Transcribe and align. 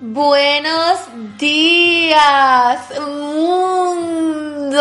Buenos 0.00 1.00
días, 1.40 2.78
mundo. 3.00 4.76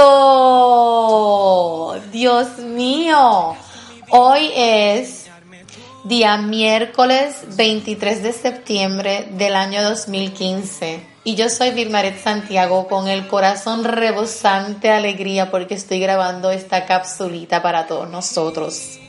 Dios 2.12 2.60
mío, 2.60 3.58
hoy 4.12 4.52
es 4.56 5.26
día 6.04 6.38
miércoles 6.38 7.36
23 7.56 8.22
de 8.22 8.32
septiembre 8.32 9.28
del 9.32 9.56
año 9.56 9.82
2015 9.82 11.03
y 11.24 11.34
yo 11.34 11.49
soy 11.49 11.72
Vilmaret 11.72 12.22
Santiago 12.24 12.88
con 12.88 13.08
el 13.08 13.28
corazón 13.28 13.86
rebosante 13.86 14.90
de 14.90 14.94
alegría 14.94 15.49
porque 15.49 15.74
estoy 15.74 15.99
grabando 15.99 16.52
esta 16.52 16.86
capsulita 16.86 17.63
para 17.63 17.88
todos 17.88 18.08
nosotros. 18.08 18.99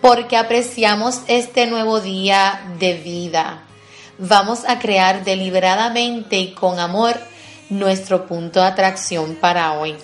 Porque 0.00 0.36
apreciamos 0.36 1.22
este 1.26 1.66
nuevo 1.66 1.98
día 2.00 2.72
de 2.78 2.94
vida 2.94 3.64
vamos 4.22 4.60
a 4.68 4.78
crear 4.78 5.24
deliberadamente 5.24 6.38
y 6.38 6.52
con 6.52 6.78
amor 6.78 7.18
nuestro 7.70 8.26
punto 8.26 8.60
de 8.60 8.66
atracción 8.66 9.34
para 9.34 9.72
hoy. 9.72 9.96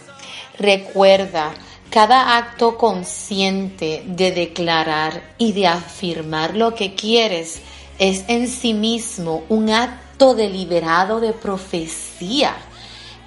Recuerda, 0.59 1.53
cada 1.89 2.37
acto 2.37 2.77
consciente 2.77 4.03
de 4.07 4.33
declarar 4.33 5.23
y 5.39 5.53
de 5.53 5.69
afirmar 5.69 6.57
lo 6.57 6.75
que 6.75 6.95
quieres 6.95 7.61
es 7.99 8.25
en 8.29 8.49
sí 8.49 8.75
mismo 8.75 9.45
un 9.49 9.71
acto 9.71 10.35
deliberado 10.35 11.21
de 11.21 11.33
profecía. 11.33 12.57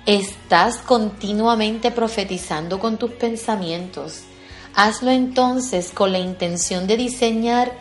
Estás 0.06 0.78
continuamente 0.78 1.92
profetizando 1.92 2.80
con 2.80 2.98
tus 2.98 3.12
pensamientos. 3.12 4.24
Hazlo 4.76 5.12
entonces 5.12 5.92
con 5.92 6.12
la 6.12 6.20
intención 6.20 6.86
de 6.86 6.98
diseñar 6.98 7.72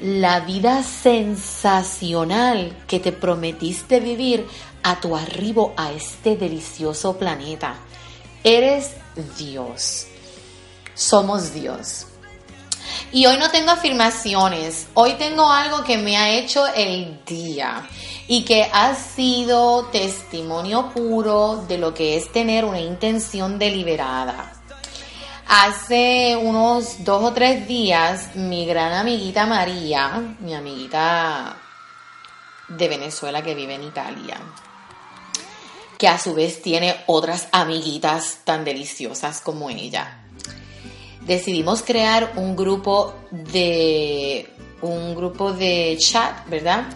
la 0.00 0.40
vida 0.40 0.82
sensacional 0.82 2.76
que 2.86 3.00
te 3.00 3.12
prometiste 3.12 4.00
vivir 4.00 4.46
a 4.82 5.00
tu 5.00 5.16
arribo 5.16 5.72
a 5.76 5.92
este 5.92 6.36
delicioso 6.36 7.16
planeta. 7.16 7.76
Eres 8.44 8.92
Dios. 9.38 10.06
Somos 10.94 11.52
Dios. 11.52 12.06
Y 13.12 13.26
hoy 13.26 13.36
no 13.38 13.50
tengo 13.50 13.72
afirmaciones, 13.72 14.86
hoy 14.94 15.14
tengo 15.14 15.50
algo 15.50 15.82
que 15.84 15.98
me 15.98 16.16
ha 16.16 16.30
hecho 16.30 16.66
el 16.68 17.24
día 17.24 17.88
y 18.28 18.44
que 18.44 18.68
ha 18.72 18.94
sido 18.94 19.86
testimonio 19.86 20.90
puro 20.92 21.64
de 21.68 21.78
lo 21.78 21.94
que 21.94 22.16
es 22.16 22.30
tener 22.32 22.64
una 22.64 22.80
intención 22.80 23.58
deliberada. 23.58 24.55
Hace 25.48 26.36
unos 26.36 27.04
dos 27.04 27.22
o 27.22 27.32
tres 27.32 27.68
días, 27.68 28.34
mi 28.34 28.66
gran 28.66 28.92
amiguita 28.92 29.46
María, 29.46 30.34
mi 30.40 30.52
amiguita 30.52 31.56
de 32.68 32.88
Venezuela 32.88 33.42
que 33.42 33.54
vive 33.54 33.74
en 33.74 33.84
Italia, 33.84 34.38
que 35.98 36.08
a 36.08 36.18
su 36.18 36.34
vez 36.34 36.62
tiene 36.62 36.96
otras 37.06 37.48
amiguitas 37.52 38.40
tan 38.42 38.64
deliciosas 38.64 39.40
como 39.40 39.70
ella, 39.70 40.24
decidimos 41.20 41.82
crear 41.82 42.32
un 42.34 42.56
grupo 42.56 43.14
de 43.30 44.52
un 44.82 45.14
grupo 45.14 45.52
de 45.52 45.96
chat, 46.00 46.44
¿verdad? 46.48 46.86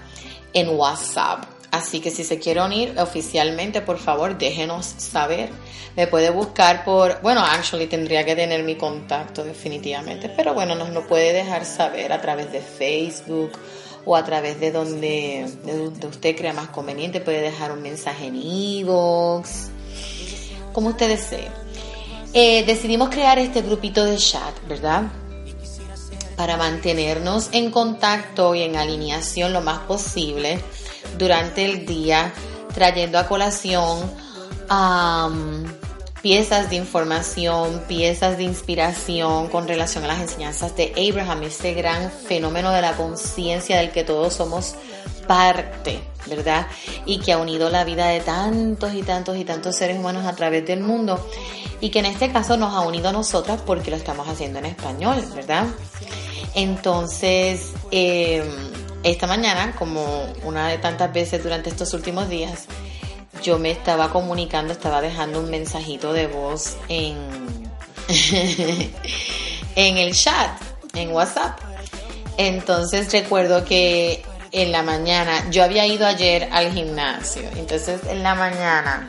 En 0.52 0.70
WhatsApp. 0.70 1.59
Así 1.70 2.00
que 2.00 2.10
si 2.10 2.24
se 2.24 2.38
quiere 2.40 2.62
unir 2.62 2.98
oficialmente, 2.98 3.80
por 3.80 3.98
favor, 3.98 4.36
déjenos 4.36 4.86
saber. 4.86 5.50
Me 5.96 6.06
puede 6.06 6.30
buscar 6.30 6.84
por, 6.84 7.20
bueno, 7.22 7.40
actually 7.44 7.86
tendría 7.86 8.24
que 8.24 8.34
tener 8.34 8.64
mi 8.64 8.74
contacto 8.74 9.44
definitivamente, 9.44 10.28
pero 10.28 10.54
bueno, 10.54 10.74
nos 10.74 10.90
lo 10.90 11.06
puede 11.06 11.32
dejar 11.32 11.64
saber 11.64 12.12
a 12.12 12.20
través 12.20 12.50
de 12.52 12.60
Facebook 12.60 13.52
o 14.04 14.16
a 14.16 14.24
través 14.24 14.58
de 14.58 14.72
donde, 14.72 15.46
de 15.64 16.06
usted 16.06 16.36
crea 16.36 16.52
más 16.52 16.68
conveniente. 16.68 17.20
Puede 17.20 17.40
dejar 17.40 17.70
un 17.70 17.82
mensaje 17.82 18.26
en 18.26 18.36
e-box, 18.36 19.68
como 20.72 20.88
usted 20.88 21.08
desee. 21.08 21.48
Eh, 22.32 22.64
decidimos 22.64 23.10
crear 23.10 23.38
este 23.38 23.62
grupito 23.62 24.04
de 24.04 24.16
chat, 24.16 24.54
¿verdad? 24.68 25.04
Para 26.36 26.56
mantenernos 26.56 27.50
en 27.52 27.70
contacto 27.70 28.54
y 28.54 28.62
en 28.62 28.76
alineación 28.76 29.52
lo 29.52 29.60
más 29.60 29.80
posible 29.80 30.60
durante 31.18 31.64
el 31.64 31.86
día, 31.86 32.32
trayendo 32.74 33.18
a 33.18 33.26
colación 33.26 34.10
piezas 36.22 36.70
de 36.70 36.76
información, 36.76 37.82
piezas 37.88 38.36
de 38.36 38.44
inspiración 38.44 39.48
con 39.48 39.66
relación 39.66 40.04
a 40.04 40.08
las 40.08 40.20
enseñanzas 40.20 40.76
de 40.76 40.92
Abraham, 41.10 41.44
ese 41.44 41.74
gran 41.74 42.10
fenómeno 42.10 42.70
de 42.72 42.82
la 42.82 42.92
conciencia 42.92 43.78
del 43.78 43.90
que 43.90 44.04
todos 44.04 44.34
somos 44.34 44.74
parte, 45.26 46.00
¿verdad? 46.26 46.66
Y 47.06 47.20
que 47.20 47.32
ha 47.32 47.38
unido 47.38 47.70
la 47.70 47.84
vida 47.84 48.06
de 48.08 48.20
tantos 48.20 48.94
y 48.94 49.02
tantos 49.02 49.36
y 49.36 49.44
tantos 49.44 49.76
seres 49.76 49.98
humanos 49.98 50.26
a 50.26 50.34
través 50.34 50.66
del 50.66 50.80
mundo 50.80 51.24
y 51.80 51.90
que 51.90 52.00
en 52.00 52.06
este 52.06 52.30
caso 52.30 52.56
nos 52.56 52.74
ha 52.74 52.80
unido 52.80 53.08
a 53.08 53.12
nosotras 53.12 53.60
porque 53.64 53.90
lo 53.90 53.96
estamos 53.96 54.28
haciendo 54.28 54.58
en 54.58 54.66
español, 54.66 55.24
¿verdad? 55.34 55.66
Entonces, 56.54 57.72
eh, 57.90 58.42
esta 59.02 59.26
mañana, 59.26 59.74
como 59.76 60.26
una 60.44 60.68
de 60.68 60.78
tantas 60.78 61.12
veces 61.12 61.42
durante 61.42 61.70
estos 61.70 61.94
últimos 61.94 62.28
días, 62.28 62.66
yo 63.42 63.58
me 63.58 63.70
estaba 63.70 64.10
comunicando, 64.10 64.72
estaba 64.72 65.00
dejando 65.00 65.40
un 65.40 65.50
mensajito 65.50 66.12
de 66.12 66.26
voz 66.26 66.76
en, 66.88 67.16
en 69.76 69.96
el 69.96 70.14
chat, 70.14 70.60
en 70.94 71.12
WhatsApp. 71.12 71.58
Entonces 72.36 73.10
recuerdo 73.12 73.64
que 73.64 74.22
en 74.52 74.72
la 74.72 74.82
mañana, 74.82 75.48
yo 75.50 75.62
había 75.62 75.86
ido 75.86 76.06
ayer 76.06 76.48
al 76.52 76.72
gimnasio, 76.72 77.42
entonces 77.56 78.00
en 78.08 78.22
la 78.22 78.34
mañana 78.34 79.08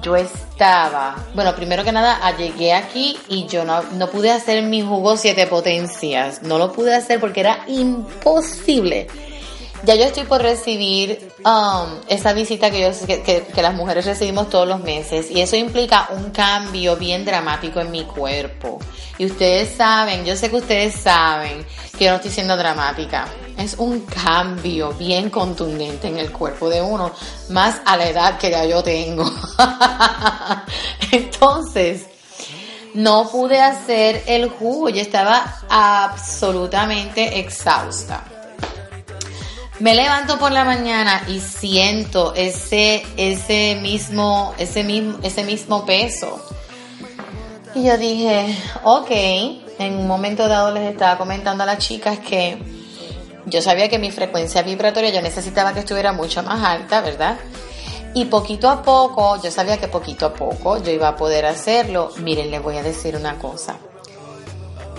yo 0.00 0.16
estaba, 0.16 1.16
bueno, 1.34 1.54
primero 1.54 1.84
que 1.84 1.92
nada, 1.92 2.18
llegué 2.36 2.72
aquí 2.72 3.16
y 3.28 3.46
yo 3.46 3.64
no, 3.64 3.82
no 3.94 4.08
pude 4.08 4.30
hacer 4.30 4.62
mi 4.62 4.82
jugo 4.82 5.16
siete 5.16 5.46
potencias. 5.46 6.42
No 6.42 6.58
lo 6.58 6.72
pude 6.72 6.94
hacer 6.94 7.20
porque 7.20 7.40
era 7.40 7.64
imposible. 7.66 9.06
Ya 9.84 9.94
yo 9.94 10.04
estoy 10.04 10.24
por 10.24 10.42
recibir 10.42 11.30
um, 11.44 12.00
esa 12.08 12.32
visita 12.32 12.70
que, 12.70 12.80
yo, 12.80 12.90
que, 13.24 13.62
las 13.62 13.74
mujeres 13.74 14.06
recibimos 14.06 14.50
todos 14.50 14.66
los 14.66 14.80
meses 14.80 15.30
y 15.30 15.40
eso 15.40 15.54
implica 15.54 16.08
un 16.10 16.30
cambio 16.30 16.96
bien 16.96 17.24
dramático 17.24 17.80
en 17.80 17.90
mi 17.90 18.04
cuerpo. 18.04 18.80
Y 19.18 19.26
ustedes 19.26 19.76
saben, 19.76 20.24
yo 20.24 20.36
sé 20.36 20.50
que 20.50 20.56
ustedes 20.56 20.94
saben 20.94 21.64
que 21.96 22.06
yo 22.06 22.10
no 22.10 22.16
estoy 22.16 22.32
siendo 22.32 22.56
dramática. 22.56 23.28
Es 23.58 23.74
un 23.76 24.02
cambio 24.02 24.92
bien 24.92 25.30
contundente 25.30 26.06
en 26.06 26.18
el 26.18 26.30
cuerpo 26.30 26.68
de 26.70 26.80
uno, 26.80 27.10
más 27.50 27.80
a 27.84 27.96
la 27.96 28.08
edad 28.08 28.38
que 28.38 28.52
ya 28.52 28.64
yo 28.64 28.84
tengo. 28.84 29.28
Entonces, 31.10 32.06
no 32.94 33.28
pude 33.28 33.60
hacer 33.60 34.22
el 34.28 34.48
jugo, 34.48 34.90
yo 34.90 35.00
estaba 35.00 35.60
absolutamente 35.68 37.40
exhausta. 37.40 38.24
Me 39.80 39.94
levanto 39.94 40.38
por 40.38 40.52
la 40.52 40.64
mañana 40.64 41.22
y 41.26 41.40
siento 41.40 42.34
ese, 42.34 43.04
ese 43.16 43.78
mismo, 43.82 44.54
ese 44.58 44.84
mismo, 44.84 45.18
ese 45.24 45.42
mismo 45.42 45.84
peso. 45.84 46.40
Y 47.74 47.84
yo 47.84 47.98
dije, 47.98 48.56
ok, 48.84 49.10
en 49.10 49.96
un 49.96 50.06
momento 50.06 50.46
dado 50.46 50.72
les 50.72 50.92
estaba 50.92 51.18
comentando 51.18 51.64
a 51.64 51.66
las 51.66 51.78
chicas 51.78 52.20
que 52.20 52.77
yo 53.48 53.62
sabía 53.62 53.88
que 53.88 53.98
mi 53.98 54.10
frecuencia 54.10 54.62
vibratoria 54.62 55.10
yo 55.10 55.22
necesitaba 55.22 55.72
que 55.72 55.80
estuviera 55.80 56.12
mucho 56.12 56.42
más 56.42 56.64
alta, 56.64 57.00
¿verdad? 57.00 57.38
Y 58.14 58.26
poquito 58.26 58.68
a 58.68 58.82
poco, 58.82 59.40
yo 59.42 59.50
sabía 59.50 59.78
que 59.78 59.88
poquito 59.88 60.26
a 60.26 60.34
poco 60.34 60.82
yo 60.82 60.90
iba 60.90 61.08
a 61.08 61.16
poder 61.16 61.46
hacerlo. 61.46 62.10
Miren, 62.18 62.50
les 62.50 62.62
voy 62.62 62.76
a 62.76 62.82
decir 62.82 63.16
una 63.16 63.38
cosa 63.38 63.76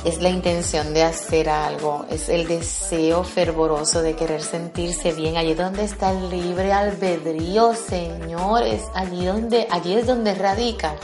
es 0.05 0.21
la 0.21 0.29
intención 0.29 0.93
de 0.93 1.03
hacer 1.03 1.49
algo, 1.49 2.05
es 2.09 2.29
el 2.29 2.47
deseo 2.47 3.23
fervoroso 3.23 4.01
de 4.01 4.15
querer 4.15 4.41
sentirse 4.41 5.11
bien. 5.11 5.37
Allí 5.37 5.53
donde 5.53 5.83
está 5.83 6.11
el 6.11 6.29
libre 6.29 6.71
albedrío, 6.71 7.73
señores, 7.75 8.83
allí 8.93 9.25
donde, 9.25 9.67
allí 9.69 9.93
es 9.93 10.07
donde 10.07 10.35
radica 10.35 10.95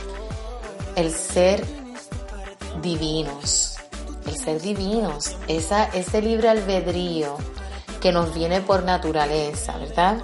el 0.95 1.11
ser 1.11 1.63
divinos, 2.81 3.74
el 4.27 4.37
ser 4.37 4.61
divinos, 4.61 5.35
ese 5.47 6.21
libre 6.21 6.49
albedrío 6.49 7.37
que 8.01 8.11
nos 8.11 8.33
viene 8.33 8.61
por 8.61 8.83
naturaleza, 8.83 9.77
¿verdad? 9.77 10.23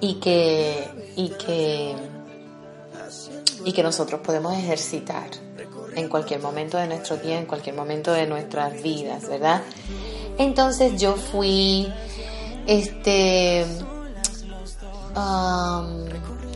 Y 0.00 0.14
que, 0.14 1.12
y 1.16 1.28
que, 1.30 1.94
y 3.64 3.72
que 3.72 3.82
nosotros 3.82 4.20
podemos 4.24 4.54
ejercitar 4.56 5.30
en 5.94 6.08
cualquier 6.08 6.40
momento 6.40 6.78
de 6.78 6.86
nuestro 6.86 7.16
día, 7.16 7.38
en 7.38 7.46
cualquier 7.46 7.74
momento 7.74 8.12
de 8.12 8.26
nuestras 8.26 8.82
vidas, 8.82 9.28
¿verdad? 9.28 9.62
Entonces 10.38 11.00
yo 11.00 11.16
fui, 11.16 11.92
este, 12.66 13.66
um, 15.16 16.06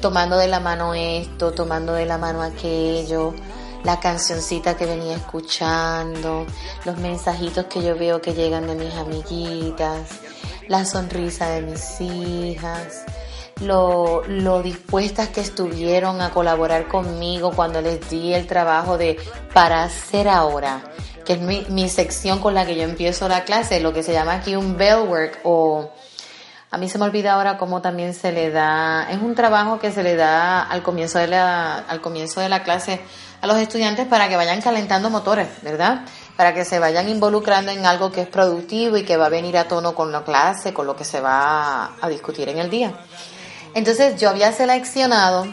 tomando 0.01 0.37
de 0.37 0.49
la 0.49 0.61
mano 0.61 0.95
esto, 0.95 1.53
tomando 1.53 1.93
de 1.93 2.07
la 2.07 2.19
mano 2.19 2.43
aquello, 2.43 3.35
la 3.85 4.01
cancioncita 4.01 4.77
que 4.77 4.87
venía 4.87 5.17
escuchando, 5.17 6.47
los 6.85 6.97
mensajitos 6.97 7.67
que 7.67 7.83
yo 7.83 7.97
veo 7.97 8.21
que 8.21 8.33
llegan 8.33 8.67
de 8.67 8.75
mis 8.75 8.95
amiguitas, 8.95 10.09
la 10.69 10.85
sonrisa 10.85 11.51
de 11.51 11.63
mis 11.63 12.01
hijas, 12.01 13.05
lo, 13.61 14.23
lo, 14.27 14.63
dispuestas 14.63 15.29
que 15.29 15.41
estuvieron 15.41 16.21
a 16.23 16.31
colaborar 16.31 16.89
conmigo 16.89 17.53
cuando 17.55 17.81
les 17.81 18.09
di 18.09 18.33
el 18.33 18.47
trabajo 18.47 18.99
de 18.99 19.19
para 19.53 19.85
hacer 19.85 20.29
ahora, 20.29 20.83
que 21.25 21.35
es 21.35 21.41
mi, 21.41 21.65
mi 21.69 21.89
sección 21.89 22.41
con 22.41 22.55
la 22.55 22.67
que 22.67 22.75
yo 22.75 22.83
empiezo 22.83 23.29
la 23.29 23.45
clase, 23.45 23.81
lo 23.81 23.93
que 23.93 24.03
se 24.03 24.13
llama 24.13 24.35
aquí 24.35 24.57
un 24.57 24.77
bell 24.77 25.09
work 25.09 25.41
o 25.45 25.91
a 26.75 26.77
mí 26.77 26.89
se 26.89 26.99
me 26.99 27.05
olvida 27.05 27.35
ahora 27.35 27.57
cómo 27.57 27.81
también 27.81 28.15
se 28.15 28.33
le 28.33 28.51
da, 28.51 29.07
es 29.09 29.23
un 29.23 29.37
trabajo 29.37 29.79
que 29.79 29.93
se 29.93 30.03
le 30.03 30.17
da 30.17 30.61
al 30.61 30.83
comienzo 30.83 31.21
de 31.21 31.29
la, 31.29 31.79
al 31.79 32.01
comienzo 32.01 32.41
de 32.41 32.49
la 32.49 32.65
clase 32.65 33.01
a 33.41 33.47
los 33.47 33.59
estudiantes 33.59 34.09
para 34.09 34.29
que 34.29 34.35
vayan 34.35 34.61
calentando 34.61 35.09
motores, 35.09 35.47
¿verdad? 35.63 36.01
Para 36.37 36.53
que 36.53 36.65
se 36.65 36.81
vayan 36.81 37.09
involucrando 37.09 37.71
en 37.71 37.87
algo 37.87 38.11
que 38.11 38.23
es 38.23 38.27
productivo 38.27 38.97
y 38.97 39.05
que 39.05 39.17
va 39.17 39.27
a 39.27 39.29
venir 39.29 39.57
a 39.57 39.69
tono 39.69 39.95
con 39.95 40.11
la 40.11 40.25
clase, 40.25 40.75
con 40.75 40.89
lo 40.89 40.97
que 40.97 41.05
se 41.05 41.21
va 41.21 41.95
a 42.01 42.09
discutir 42.09 42.49
en 42.49 42.59
el 42.59 42.71
día. 42.71 42.93
Entonces 43.75 44.21
yo 44.21 44.29
había 44.29 44.51
seleccionado, 44.51 45.47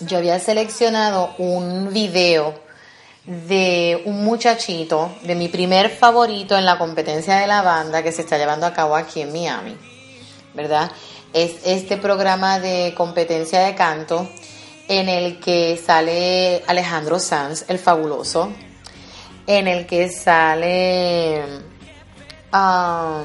yo 0.00 0.18
había 0.18 0.38
seleccionado 0.40 1.30
un 1.38 1.90
video 1.90 2.60
de 3.24 4.02
un 4.04 4.26
muchachito, 4.26 5.10
de 5.22 5.34
mi 5.36 5.48
primer 5.48 5.88
favorito 5.88 6.54
en 6.58 6.66
la 6.66 6.76
competencia 6.76 7.36
de 7.36 7.46
la 7.46 7.62
banda 7.62 8.02
que 8.02 8.12
se 8.12 8.20
está 8.20 8.36
llevando 8.36 8.66
a 8.66 8.74
cabo 8.74 8.94
aquí 8.94 9.22
en 9.22 9.32
Miami. 9.32 9.91
¿Verdad? 10.54 10.90
Es 11.32 11.60
este 11.64 11.96
programa 11.96 12.58
de 12.60 12.94
competencia 12.96 13.60
de 13.60 13.74
canto 13.74 14.28
en 14.88 15.08
el 15.08 15.40
que 15.40 15.76
sale 15.76 16.62
Alejandro 16.66 17.18
Sanz, 17.18 17.64
el 17.68 17.78
fabuloso, 17.78 18.52
en 19.46 19.68
el 19.68 19.86
que 19.86 20.08
sale, 20.08 21.42
um, 22.52 23.24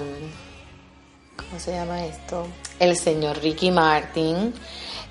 ¿cómo 1.35 1.59
se 1.59 1.71
llama 1.71 2.05
esto? 2.05 2.47
El 2.79 2.95
señor 2.95 3.39
Ricky 3.41 3.71
Martin 3.71 4.53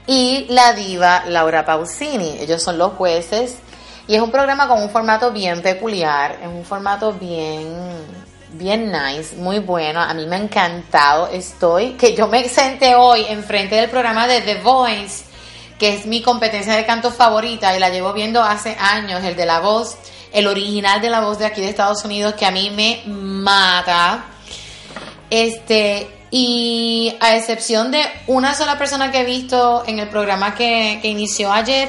y 0.06 0.46
la 0.48 0.72
diva 0.72 1.24
Laura 1.26 1.64
Pausini. 1.64 2.38
Ellos 2.40 2.62
son 2.62 2.78
los 2.78 2.92
jueces 2.92 3.56
y 4.08 4.14
es 4.14 4.22
un 4.22 4.30
programa 4.30 4.68
con 4.68 4.82
un 4.82 4.90
formato 4.90 5.32
bien 5.32 5.62
peculiar, 5.62 6.38
es 6.40 6.48
un 6.48 6.64
formato 6.64 7.12
bien 7.12 8.25
bien 8.56 8.93
nice, 8.93 9.37
muy 9.37 9.58
bueno. 9.58 10.00
A 10.00 10.12
mí 10.14 10.26
me 10.26 10.37
ha 10.37 10.38
encantado. 10.38 11.29
Estoy, 11.29 11.93
que 11.93 12.14
yo 12.14 12.29
me 12.29 12.49
senté 12.49 12.94
hoy 12.94 13.25
enfrente 13.29 13.75
del 13.75 13.91
programa 13.91 14.26
de 14.26 14.41
The 14.41 14.56
Voice, 14.56 15.25
que 15.79 15.94
es 15.94 16.06
mi 16.06 16.23
competencia 16.23 16.75
de 16.75 16.87
canto 16.87 17.11
favorita 17.11 17.76
y 17.76 17.81
la 17.81 17.91
llevo 17.91 18.12
viendo 18.12 18.43
hace 18.43 18.76
años, 18.79 19.23
el 19.25 19.37
de 19.37 19.47
la 19.47 19.61
voz, 19.61 19.97
el 20.32 20.47
original 20.47 21.00
de 21.00 21.11
la 21.11 21.20
voz 21.20 21.38
de 21.38 21.47
aquí 21.47 21.61
de 21.61 21.69
Estados 21.69 22.05
Unidos, 22.05 22.35
que 22.35 22.47
a 22.47 22.50
mí 22.50 22.70
me 22.70 23.03
mata. 23.06 24.25
Este, 25.29 26.09
y 26.31 27.14
a 27.20 27.37
excepción 27.37 27.91
de 27.91 28.02
una 28.26 28.55
sola 28.55 28.79
persona 28.79 29.11
que 29.11 29.20
he 29.20 29.25
visto 29.25 29.85
en 29.87 29.99
el 29.99 30.09
programa 30.09 30.55
que, 30.55 30.99
que 31.02 31.09
inició 31.09 31.52
ayer, 31.52 31.88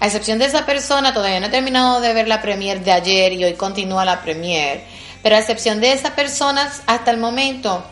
a 0.00 0.06
excepción 0.06 0.38
de 0.38 0.46
esa 0.46 0.66
persona, 0.66 1.14
todavía 1.14 1.40
no 1.40 1.46
he 1.46 1.50
terminado 1.50 2.00
de 2.00 2.12
ver 2.12 2.28
la 2.28 2.42
premier 2.42 2.82
de 2.84 2.92
ayer 2.92 3.32
y 3.32 3.44
hoy 3.44 3.54
continúa 3.54 4.04
la 4.04 4.20
premier 4.20 4.82
pero 5.24 5.36
a 5.36 5.38
excepción 5.38 5.80
de 5.80 5.90
esas 5.90 6.10
personas, 6.10 6.82
hasta 6.86 7.10
el 7.10 7.16
momento, 7.16 7.82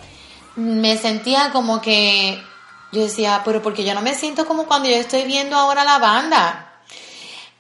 me 0.54 0.98
sentía 0.98 1.48
como 1.50 1.80
que 1.80 2.38
yo 2.92 3.04
decía, 3.04 3.40
pero 3.42 3.62
porque 3.62 3.84
yo 3.84 3.94
no 3.94 4.02
me 4.02 4.14
siento 4.14 4.46
como 4.46 4.66
cuando 4.66 4.90
yo 4.90 4.96
estoy 4.96 5.22
viendo 5.22 5.56
ahora 5.56 5.82
la 5.82 5.98
banda. 5.98 6.74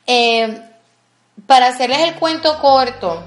Eh, 0.06 0.60
para 1.46 1.68
hacerles 1.68 2.00
el 2.00 2.16
cuento 2.16 2.58
corto, 2.60 3.24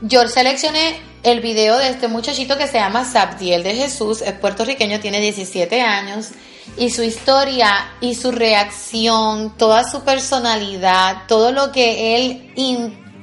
yo 0.00 0.26
seleccioné 0.26 0.98
el 1.22 1.40
video 1.40 1.76
de 1.76 1.90
este 1.90 2.08
muchachito 2.08 2.56
que 2.56 2.66
se 2.66 2.78
llama 2.78 3.04
Sabdiel 3.04 3.62
de 3.62 3.74
Jesús, 3.74 4.22
es 4.22 4.32
puertorriqueño, 4.32 5.00
tiene 5.00 5.20
17 5.20 5.82
años, 5.82 6.30
y 6.78 6.88
su 6.88 7.02
historia 7.02 7.92
y 8.00 8.14
su 8.14 8.32
reacción, 8.32 9.54
toda 9.58 9.84
su 9.84 10.02
personalidad, 10.02 11.24
todo 11.28 11.52
lo 11.52 11.72
que 11.72 12.16
él 12.16 12.52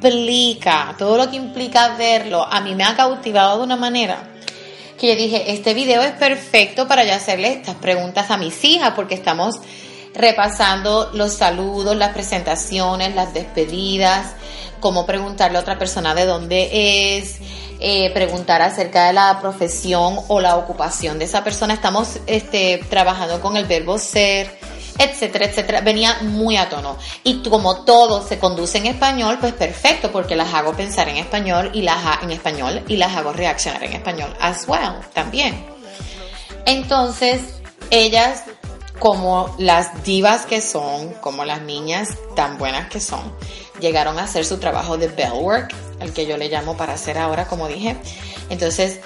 implica, 0.02 0.96
todo 0.98 1.18
lo 1.18 1.30
que 1.30 1.36
implica 1.36 1.96
verlo, 1.96 2.44
a 2.44 2.62
mí 2.62 2.74
me 2.74 2.84
ha 2.84 2.96
cautivado 2.96 3.58
de 3.58 3.64
una 3.66 3.76
manera 3.76 4.30
que 4.98 5.08
yo 5.08 5.16
dije, 5.16 5.52
este 5.52 5.74
video 5.74 6.02
es 6.02 6.12
perfecto 6.12 6.88
para 6.88 7.04
yo 7.06 7.14
hacerle 7.14 7.54
estas 7.54 7.76
preguntas 7.76 8.30
a 8.32 8.38
mis 8.38 8.64
hijas, 8.66 8.94
porque 8.96 9.16
estamos 9.16 9.56
repasando 10.14 11.12
los 11.14 11.34
saludos, 11.34 11.96
las 11.96 12.14
presentaciones, 12.14 13.16
las 13.16 13.34
despedidas, 13.34 14.34
cómo 14.82 15.06
preguntarle 15.06 15.58
a 15.58 15.62
otra 15.62 15.80
persona 15.80 16.14
de 16.16 16.26
dónde 16.26 17.18
es, 17.18 17.38
eh, 17.80 18.12
preguntar 18.14 18.62
acerca 18.62 19.08
de 19.08 19.14
la 19.14 19.40
profesión 19.40 20.20
o 20.28 20.42
la 20.42 20.58
ocupación 20.58 21.18
de 21.18 21.26
esa 21.26 21.46
persona. 21.46 21.74
Estamos 21.74 22.20
este, 22.28 22.84
trabajando 22.90 23.40
con 23.40 23.56
el 23.56 23.66
verbo 23.66 23.98
ser, 23.98 24.60
etcétera, 25.00 25.46
etcétera, 25.46 25.82
venía 25.82 26.18
muy 26.22 26.58
a 26.58 26.70
tono. 26.70 26.98
Y 27.24 27.42
como 27.50 27.84
todo 27.84 28.22
se 28.22 28.38
conduce 28.38 28.78
en 28.78 28.86
español, 28.86 29.38
pues 29.40 29.54
perfecto, 29.54 30.12
porque 30.12 30.36
las 30.36 30.54
hago 30.54 30.74
pensar 30.74 31.08
en 31.10 31.18
español 31.18 31.72
y 31.74 31.82
las 31.82 32.22
en 32.22 32.32
español 32.32 32.84
y 32.88 32.98
las 32.98 33.16
hago 33.16 33.34
reaccionar 33.34 33.84
en 33.84 33.94
español 33.94 34.36
as 34.40 34.68
well, 34.68 35.00
también. 35.14 35.66
Entonces, 36.66 37.42
ellas 37.90 38.44
como 39.00 39.56
las 39.58 40.04
divas 40.04 40.46
que 40.46 40.62
son, 40.62 41.14
como 41.22 41.46
las 41.46 41.62
niñas 41.62 42.10
tan 42.36 42.58
buenas 42.58 42.90
que 42.90 43.00
son, 43.00 43.34
llegaron 43.80 44.20
a 44.20 44.24
hacer 44.24 44.46
su 44.46 44.58
trabajo 44.58 44.98
de 44.98 45.08
bellwork, 45.08 45.74
el 46.02 46.14
que 46.14 46.26
yo 46.26 46.36
le 46.36 46.50
llamo 46.50 46.76
para 46.76 46.94
hacer 46.94 47.18
ahora, 47.18 47.48
como 47.48 47.68
dije. 47.70 47.96
Entonces, 48.50 49.00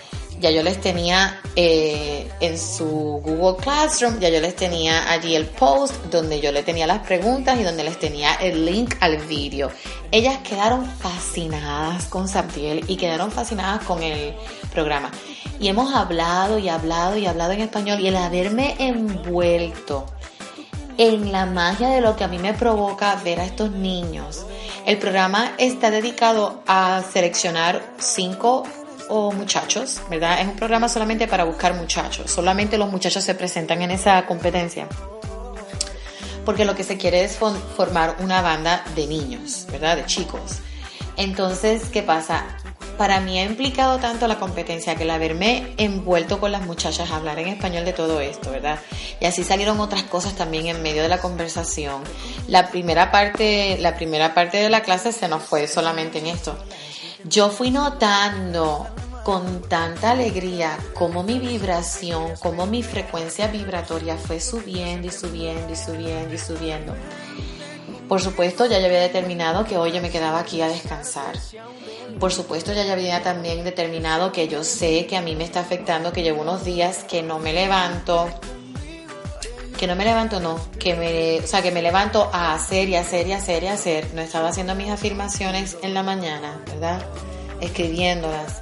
ya 0.43 0.51
yo 0.51 0.61
les 0.61 0.81
tenía 0.81 1.39
eh, 1.55 2.29
en 2.41 2.59
su 2.59 3.21
Google 3.23 3.55
Classroom, 3.63 4.19
ya 4.19 4.27
yo 4.27 4.41
les 4.41 4.57
tenía 4.57 5.09
allí 5.09 5.37
el 5.37 5.45
post 5.45 5.95
donde 6.11 6.41
yo 6.41 6.51
le 6.51 6.63
tenía 6.63 6.85
las 6.85 6.99
preguntas 6.99 7.57
y 7.57 7.63
donde 7.63 7.85
les 7.85 7.97
tenía 7.97 8.33
el 8.33 8.65
link 8.65 8.95
al 8.99 9.19
vídeo. 9.19 9.71
Ellas 10.11 10.39
quedaron 10.39 10.85
fascinadas 10.85 12.07
con 12.07 12.27
Sabdiel 12.27 12.83
y 12.89 12.97
quedaron 12.97 13.31
fascinadas 13.31 13.85
con 13.85 14.03
el 14.03 14.33
programa. 14.73 15.11
Y 15.61 15.69
hemos 15.69 15.95
hablado 15.95 16.59
y 16.59 16.67
hablado 16.67 17.15
y 17.15 17.25
hablado 17.25 17.53
en 17.53 17.61
español 17.61 18.01
y 18.01 18.09
el 18.09 18.17
haberme 18.17 18.75
envuelto 18.79 20.05
en 20.97 21.31
la 21.31 21.45
magia 21.45 21.87
de 21.87 22.01
lo 22.01 22.17
que 22.17 22.25
a 22.25 22.27
mí 22.27 22.37
me 22.37 22.53
provoca 22.53 23.15
ver 23.23 23.39
a 23.39 23.45
estos 23.45 23.71
niños. 23.71 24.45
El 24.85 24.99
programa 24.99 25.53
está 25.57 25.89
dedicado 25.89 26.61
a 26.67 27.01
seleccionar 27.13 27.81
cinco 27.97 28.63
o 29.15 29.31
muchachos, 29.31 30.01
¿verdad? 30.09 30.41
Es 30.41 30.47
un 30.47 30.55
programa 30.55 30.89
solamente 30.89 31.27
para 31.27 31.43
buscar 31.43 31.75
muchachos, 31.75 32.31
solamente 32.31 32.79
los 32.79 32.89
muchachos 32.89 33.23
se 33.23 33.35
presentan 33.35 33.83
en 33.83 33.91
esa 33.91 34.25
competencia. 34.25 34.87
Porque 36.43 36.65
lo 36.65 36.75
que 36.75 36.83
se 36.83 36.97
quiere 36.97 37.23
es 37.23 37.37
formar 37.37 38.15
una 38.21 38.41
banda 38.41 38.83
de 38.95 39.05
niños, 39.05 39.67
¿verdad? 39.71 39.97
De 39.97 40.05
chicos. 40.07 40.61
Entonces, 41.15 41.89
¿qué 41.89 42.01
pasa? 42.01 42.43
Para 42.97 43.19
mí 43.19 43.37
ha 43.37 43.43
implicado 43.43 43.99
tanto 43.99 44.27
la 44.27 44.39
competencia 44.39 44.95
que 44.95 45.03
el 45.03 45.11
haberme 45.11 45.75
envuelto 45.77 46.39
con 46.39 46.51
las 46.51 46.65
muchachas 46.65 47.11
a 47.11 47.17
hablar 47.17 47.37
en 47.37 47.49
español 47.49 47.85
de 47.85 47.93
todo 47.93 48.19
esto, 48.19 48.49
¿verdad? 48.49 48.79
Y 49.21 49.25
así 49.25 49.43
salieron 49.43 49.79
otras 49.79 50.03
cosas 50.03 50.33
también 50.35 50.65
en 50.65 50.81
medio 50.81 51.03
de 51.03 51.09
la 51.09 51.19
conversación. 51.19 52.01
La 52.47 52.71
primera 52.71 53.11
parte, 53.11 53.77
la 53.79 53.95
primera 53.95 54.33
parte 54.33 54.57
de 54.57 54.71
la 54.71 54.81
clase 54.81 55.11
se 55.11 55.27
nos 55.27 55.43
fue 55.43 55.67
solamente 55.67 56.17
en 56.17 56.27
esto 56.27 56.57
yo 57.23 57.49
fui 57.49 57.71
notando 57.71 58.87
con 59.23 59.61
tanta 59.61 60.11
alegría 60.11 60.77
cómo 60.93 61.23
mi 61.23 61.39
vibración, 61.39 62.33
cómo 62.39 62.65
mi 62.65 62.83
frecuencia 62.83 63.47
vibratoria 63.47 64.17
fue 64.17 64.39
subiendo 64.39 65.07
y 65.07 65.11
subiendo 65.11 65.71
y 65.71 65.75
subiendo 65.75 66.33
y 66.33 66.37
subiendo. 66.37 66.93
Por 68.07 68.21
supuesto, 68.21 68.65
ya, 68.65 68.77
había 68.77 68.99
determinado 68.99 69.63
que 69.65 69.77
hoy 69.77 69.91
yo 69.91 70.01
me 70.01 70.09
quedaba 70.09 70.39
aquí 70.39 70.61
a 70.61 70.67
descansar. 70.67 71.35
Por 72.19 72.31
supuesto, 72.31 72.73
ya, 72.73 72.83
ya 72.83 72.93
había 72.93 73.23
también 73.23 73.63
determinado 73.63 74.31
que 74.31 74.47
yo 74.47 74.63
sé 74.63 75.07
que 75.07 75.17
a 75.17 75.21
mí 75.21 75.35
me 75.35 75.45
está 75.45 75.61
afectando, 75.61 76.11
que 76.11 76.21
llevo 76.21 76.41
unos 76.41 76.63
días 76.63 77.05
que 77.05 77.23
no 77.23 77.39
me 77.39 77.53
levanto, 77.53 78.29
que 79.79 79.87
no 79.87 79.95
me 79.95 80.03
levanto, 80.03 80.39
no, 80.39 80.59
que 80.77 80.95
me, 80.95 81.39
o 81.39 81.47
sea, 81.47 81.61
que 81.61 81.71
me 81.71 81.81
levanto 81.81 82.29
a 82.31 82.53
hacer 82.53 82.89
y 82.89 82.95
hacer 82.95 83.27
y 83.27 83.33
hacer 83.33 83.63
y 83.63 83.67
hacer. 83.67 84.13
No 84.13 84.21
estaba 84.21 84.49
haciendo 84.49 84.75
mis 84.75 84.89
afirmaciones 84.89 85.77
en 85.81 85.93
la 85.93 86.03
mañana, 86.03 86.61
¿verdad? 86.67 87.05
Escribiéndolas. 87.61 88.61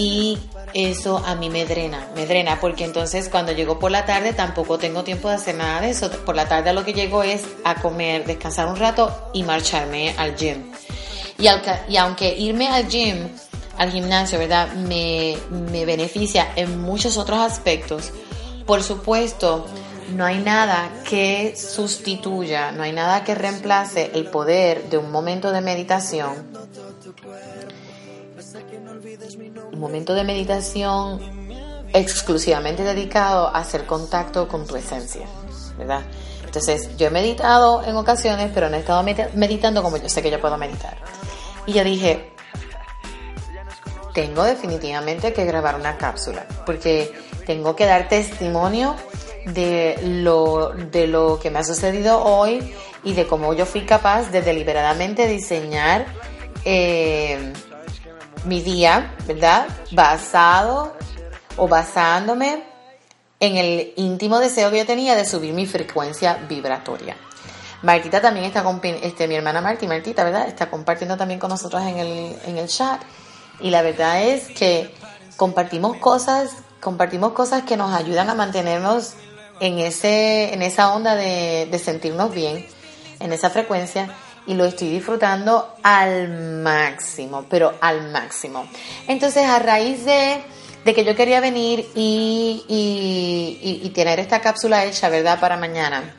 Y 0.00 0.38
eso 0.74 1.18
a 1.26 1.34
mí 1.34 1.50
me 1.50 1.64
drena, 1.64 2.06
me 2.14 2.24
drena, 2.24 2.60
porque 2.60 2.84
entonces 2.84 3.28
cuando 3.28 3.50
llego 3.50 3.80
por 3.80 3.90
la 3.90 4.06
tarde 4.06 4.32
tampoco 4.32 4.78
tengo 4.78 5.02
tiempo 5.02 5.28
de 5.28 5.34
hacer 5.34 5.56
nada 5.56 5.80
de 5.80 5.90
eso. 5.90 6.08
Por 6.24 6.36
la 6.36 6.48
tarde 6.48 6.72
lo 6.72 6.84
que 6.84 6.92
llego 6.92 7.24
es 7.24 7.42
a 7.64 7.74
comer, 7.82 8.24
descansar 8.24 8.68
un 8.68 8.76
rato 8.76 9.30
y 9.32 9.42
marcharme 9.42 10.14
al 10.16 10.36
gym. 10.36 10.70
Y, 11.36 11.48
y 11.88 11.96
aunque 11.96 12.32
irme 12.32 12.68
al 12.68 12.86
gym, 12.88 13.28
al 13.76 13.90
gimnasio, 13.90 14.38
¿verdad? 14.38 14.72
Me, 14.74 15.36
me 15.50 15.84
beneficia 15.84 16.52
en 16.54 16.80
muchos 16.80 17.16
otros 17.16 17.40
aspectos. 17.40 18.12
Por 18.66 18.84
supuesto, 18.84 19.66
no 20.14 20.24
hay 20.24 20.38
nada 20.38 20.92
que 21.10 21.56
sustituya, 21.56 22.70
no 22.70 22.84
hay 22.84 22.92
nada 22.92 23.24
que 23.24 23.34
reemplace 23.34 24.12
el 24.14 24.26
poder 24.26 24.90
de 24.90 24.98
un 24.98 25.10
momento 25.10 25.50
de 25.50 25.60
meditación 25.60 26.36
un 29.72 29.80
momento 29.80 30.14
de 30.14 30.24
meditación 30.24 31.20
exclusivamente 31.92 32.84
dedicado 32.84 33.48
a 33.48 33.58
hacer 33.58 33.86
contacto 33.86 34.46
con 34.48 34.66
tu 34.66 34.76
esencia, 34.76 35.26
¿verdad? 35.76 36.02
Entonces, 36.44 36.96
yo 36.96 37.08
he 37.08 37.10
meditado 37.10 37.82
en 37.84 37.96
ocasiones, 37.96 38.50
pero 38.54 38.68
no 38.68 38.76
he 38.76 38.80
estado 38.80 39.02
meditando 39.34 39.82
como 39.82 39.96
yo 39.96 40.08
sé 40.08 40.22
que 40.22 40.30
yo 40.30 40.40
puedo 40.40 40.56
meditar. 40.56 40.96
Y 41.66 41.72
yo 41.72 41.84
dije, 41.84 42.30
tengo 44.14 44.44
definitivamente 44.44 45.32
que 45.32 45.44
grabar 45.44 45.74
una 45.74 45.98
cápsula, 45.98 46.46
porque 46.64 47.12
tengo 47.46 47.76
que 47.76 47.86
dar 47.86 48.08
testimonio 48.08 48.96
de 49.46 49.98
lo, 50.02 50.70
de 50.70 51.06
lo 51.06 51.38
que 51.38 51.50
me 51.50 51.58
ha 51.58 51.64
sucedido 51.64 52.22
hoy 52.22 52.74
y 53.04 53.14
de 53.14 53.26
cómo 53.26 53.54
yo 53.54 53.66
fui 53.66 53.84
capaz 53.84 54.30
de 54.30 54.42
deliberadamente 54.42 55.26
diseñar 55.26 56.06
eh, 56.64 57.52
mi 58.44 58.62
día, 58.62 59.14
¿verdad? 59.26 59.66
Basado 59.92 60.96
o 61.56 61.68
basándome 61.68 62.62
en 63.40 63.56
el 63.56 63.92
íntimo 63.96 64.38
deseo 64.38 64.70
que 64.70 64.78
yo 64.78 64.86
tenía 64.86 65.14
de 65.14 65.24
subir 65.24 65.52
mi 65.52 65.66
frecuencia 65.66 66.34
vibratoria. 66.48 67.16
Martita 67.82 68.20
también 68.20 68.46
está 68.46 68.64
con 68.64 68.80
este, 68.82 69.28
mi 69.28 69.36
hermana 69.36 69.60
Marti, 69.60 69.86
Martita, 69.86 70.24
¿verdad? 70.24 70.48
Está 70.48 70.68
compartiendo 70.68 71.16
también 71.16 71.38
con 71.38 71.50
nosotros 71.50 71.82
en 71.82 71.98
el, 71.98 72.36
en 72.46 72.58
el 72.58 72.68
chat. 72.68 73.00
Y 73.60 73.70
la 73.70 73.82
verdad 73.82 74.22
es 74.22 74.48
que 74.48 74.92
compartimos 75.36 75.96
cosas, 75.98 76.50
compartimos 76.80 77.32
cosas 77.32 77.62
que 77.62 77.76
nos 77.76 77.94
ayudan 77.94 78.30
a 78.30 78.34
mantenernos 78.34 79.14
en, 79.60 79.78
ese, 79.78 80.52
en 80.54 80.62
esa 80.62 80.92
onda 80.92 81.14
de, 81.14 81.68
de 81.70 81.78
sentirnos 81.78 82.34
bien, 82.34 82.66
en 83.20 83.32
esa 83.32 83.50
frecuencia 83.50 84.12
y 84.48 84.54
lo 84.54 84.64
estoy 84.64 84.88
disfrutando 84.88 85.74
al 85.82 86.28
máximo, 86.62 87.44
pero 87.50 87.74
al 87.82 88.10
máximo. 88.10 88.66
Entonces, 89.06 89.44
a 89.44 89.58
raíz 89.58 90.06
de, 90.06 90.42
de 90.86 90.94
que 90.94 91.04
yo 91.04 91.14
quería 91.14 91.40
venir 91.40 91.86
y, 91.94 92.64
y, 92.66 93.80
y, 93.86 93.90
tener 93.90 94.18
esta 94.18 94.40
cápsula 94.40 94.86
hecha, 94.86 95.10
¿verdad?, 95.10 95.38
para 95.38 95.58
mañana, 95.58 96.14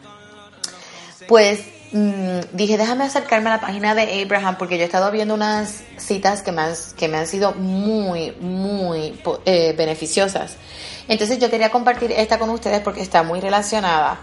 pues 1.27 1.61
mm, 1.91 2.39
dije, 2.53 2.77
déjame 2.77 3.05
acercarme 3.05 3.49
a 3.49 3.53
la 3.53 3.61
página 3.61 3.95
de 3.95 4.21
Abraham 4.23 4.57
porque 4.59 4.77
yo 4.77 4.83
he 4.83 4.85
estado 4.85 5.09
viendo 5.09 5.33
unas 5.33 5.81
citas 5.97 6.43
que 6.43 6.51
me 6.51 6.61
han, 6.61 6.75
que 6.95 7.07
me 7.07 7.17
han 7.17 7.25
sido 7.25 7.53
muy, 7.53 8.31
muy 8.39 9.19
eh, 9.45 9.73
beneficiosas. 9.75 10.55
Entonces 11.07 11.39
yo 11.39 11.49
quería 11.49 11.71
compartir 11.71 12.11
esta 12.11 12.37
con 12.37 12.51
ustedes 12.51 12.81
porque 12.81 13.01
está 13.01 13.23
muy 13.23 13.39
relacionada 13.39 14.19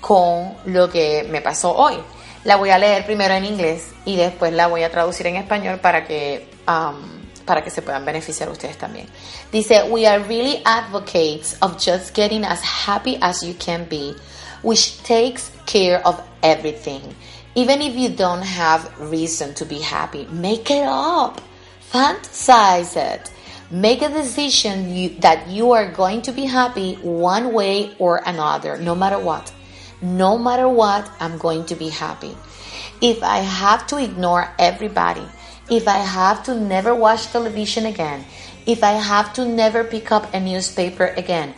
con 0.00 0.54
lo 0.66 0.88
que 0.88 1.26
me 1.28 1.40
pasó 1.40 1.74
hoy. 1.74 1.96
La 2.44 2.56
voy 2.56 2.70
a 2.70 2.78
leer 2.78 3.06
primero 3.06 3.34
en 3.34 3.46
inglés 3.46 3.92
y 4.04 4.16
después 4.16 4.52
la 4.52 4.66
voy 4.66 4.82
a 4.82 4.90
traducir 4.90 5.26
en 5.26 5.36
español 5.36 5.80
para 5.80 6.04
que, 6.04 6.46
um, 6.68 7.24
para 7.46 7.64
que 7.64 7.70
se 7.70 7.80
puedan 7.80 8.04
beneficiar 8.04 8.50
ustedes 8.50 8.76
también. 8.76 9.06
Dice, 9.50 9.84
we 9.90 10.06
are 10.06 10.22
really 10.24 10.60
advocates 10.66 11.56
of 11.60 11.82
just 11.82 12.14
getting 12.14 12.44
as 12.44 12.60
happy 12.60 13.16
as 13.22 13.42
you 13.42 13.54
can 13.54 13.86
be, 13.88 14.14
which 14.62 15.02
takes 15.02 15.50
care 15.64 16.06
of 16.06 16.20
everything. 16.42 17.00
Even 17.54 17.80
if 17.80 17.96
you 17.96 18.10
don't 18.10 18.42
have 18.42 18.90
reason 18.98 19.54
to 19.54 19.64
be 19.64 19.78
happy, 19.78 20.26
make 20.30 20.70
it 20.70 20.84
up. 20.86 21.40
Fantasize 21.92 22.96
it. 22.96 23.30
Make 23.70 24.02
a 24.02 24.08
decision 24.08 24.92
you, 24.92 25.10
that 25.20 25.48
you 25.48 25.72
are 25.72 25.90
going 25.90 26.20
to 26.22 26.32
be 26.32 26.44
happy 26.44 26.96
one 26.96 27.54
way 27.54 27.94
or 27.98 28.20
another, 28.26 28.76
no 28.76 28.94
matter 28.94 29.18
what. 29.18 29.52
No 30.04 30.36
matter 30.36 30.68
what, 30.68 31.10
I'm 31.18 31.38
going 31.38 31.64
to 31.66 31.74
be 31.74 31.88
happy. 31.88 32.36
If 33.00 33.22
I 33.22 33.38
have 33.38 33.86
to 33.86 33.96
ignore 33.96 34.52
everybody, 34.58 35.26
if 35.70 35.88
I 35.88 35.96
have 35.96 36.44
to 36.44 36.54
never 36.54 36.94
watch 36.94 37.28
television 37.28 37.86
again, 37.86 38.26
if 38.66 38.84
I 38.84 38.92
have 38.92 39.32
to 39.34 39.46
never 39.46 39.82
pick 39.82 40.12
up 40.12 40.34
a 40.34 40.40
newspaper 40.40 41.06
again, 41.06 41.54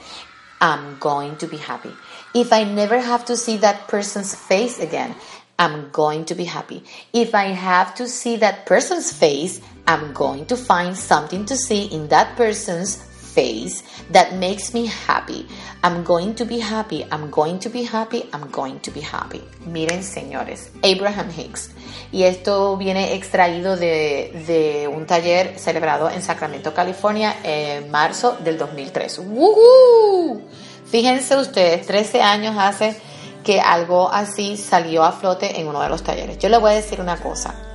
I'm 0.60 0.96
going 0.98 1.36
to 1.38 1.48
be 1.48 1.56
happy. 1.56 1.90
If 2.34 2.52
I 2.52 2.62
never 2.62 3.00
have 3.00 3.24
to 3.24 3.36
see 3.36 3.56
that 3.58 3.88
person's 3.88 4.36
face 4.36 4.78
again, 4.78 5.16
I'm 5.58 5.90
going 5.90 6.26
to 6.26 6.36
be 6.36 6.44
happy. 6.44 6.84
If 7.12 7.34
I 7.34 7.46
have 7.46 7.96
to 7.96 8.06
see 8.06 8.36
that 8.36 8.64
person's 8.64 9.12
face, 9.12 9.60
I'm 9.88 10.12
going 10.12 10.46
to 10.46 10.56
find 10.56 10.96
something 10.96 11.46
to 11.46 11.56
see 11.56 11.86
in 11.86 12.06
that 12.08 12.36
person's 12.36 13.02
face 13.36 13.84
that 14.10 14.32
makes 14.32 14.72
me 14.72 14.86
happy. 15.06 15.46
I'm 15.84 16.02
going 16.02 16.34
to 16.36 16.44
be 16.44 16.58
happy, 16.58 17.04
I'm 17.12 17.30
going 17.30 17.58
to 17.60 17.68
be 17.68 17.84
happy, 17.84 18.24
I'm 18.32 18.50
going 18.50 18.80
to 18.80 18.90
be 18.90 19.00
happy. 19.00 19.42
Miren, 19.66 20.02
señores, 20.02 20.70
Abraham 20.82 21.30
Hicks. 21.30 21.70
Y 22.10 22.22
esto 22.22 22.76
viene 22.76 23.14
extraído 23.14 23.76
de, 23.76 24.44
de 24.46 24.88
un 24.88 25.06
taller 25.06 25.58
celebrado 25.58 26.08
en 26.08 26.22
Sacramento, 26.22 26.72
California, 26.72 27.36
en 27.44 27.90
marzo 27.90 28.36
del 28.42 28.56
2003. 28.56 29.18
¡Woohoo! 29.18 30.40
Fíjense 30.86 31.36
ustedes, 31.36 31.86
13 31.86 32.22
años 32.22 32.56
hace 32.58 32.96
que 33.44 33.60
algo 33.60 34.10
así 34.10 34.56
salió 34.56 35.04
a 35.04 35.12
flote 35.12 35.60
en 35.60 35.68
uno 35.68 35.82
de 35.82 35.88
los 35.88 36.02
talleres. 36.02 36.38
Yo 36.38 36.48
les 36.48 36.60
voy 36.60 36.72
a 36.72 36.74
decir 36.74 37.00
una 37.00 37.16
cosa 37.18 37.65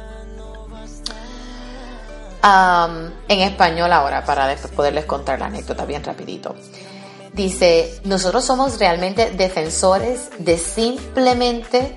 en 2.44 3.40
español 3.40 3.94
ahora 3.94 4.26
para 4.26 4.56
poderles 4.76 5.06
contar 5.06 5.40
la 5.40 5.48
anécdota 5.48 5.86
bien 5.86 6.04
rapidito. 6.04 6.56
Dice, 7.34 8.00
nosotros 8.04 8.44
somos 8.44 8.78
realmente 8.80 9.32
defensores 9.32 10.30
de 10.38 10.58
simplemente 10.58 11.96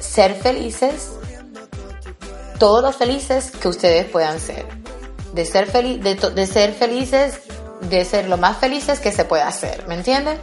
ser 0.00 0.34
felices, 0.34 1.10
todos 2.58 2.82
los 2.82 2.96
felices 2.96 3.50
que 3.50 3.68
ustedes 3.68 4.06
puedan 4.06 4.40
ser. 4.40 4.66
De 5.34 5.44
ser, 5.44 5.70
de, 5.70 6.14
de 6.14 6.46
ser 6.46 6.72
felices, 6.72 7.40
de 7.82 8.04
ser 8.04 8.28
lo 8.28 8.38
más 8.38 8.56
felices 8.56 8.98
que 8.98 9.12
se 9.12 9.24
pueda 9.24 9.46
hacer, 9.46 9.86
¿me 9.86 9.94
entienden? 9.94 10.38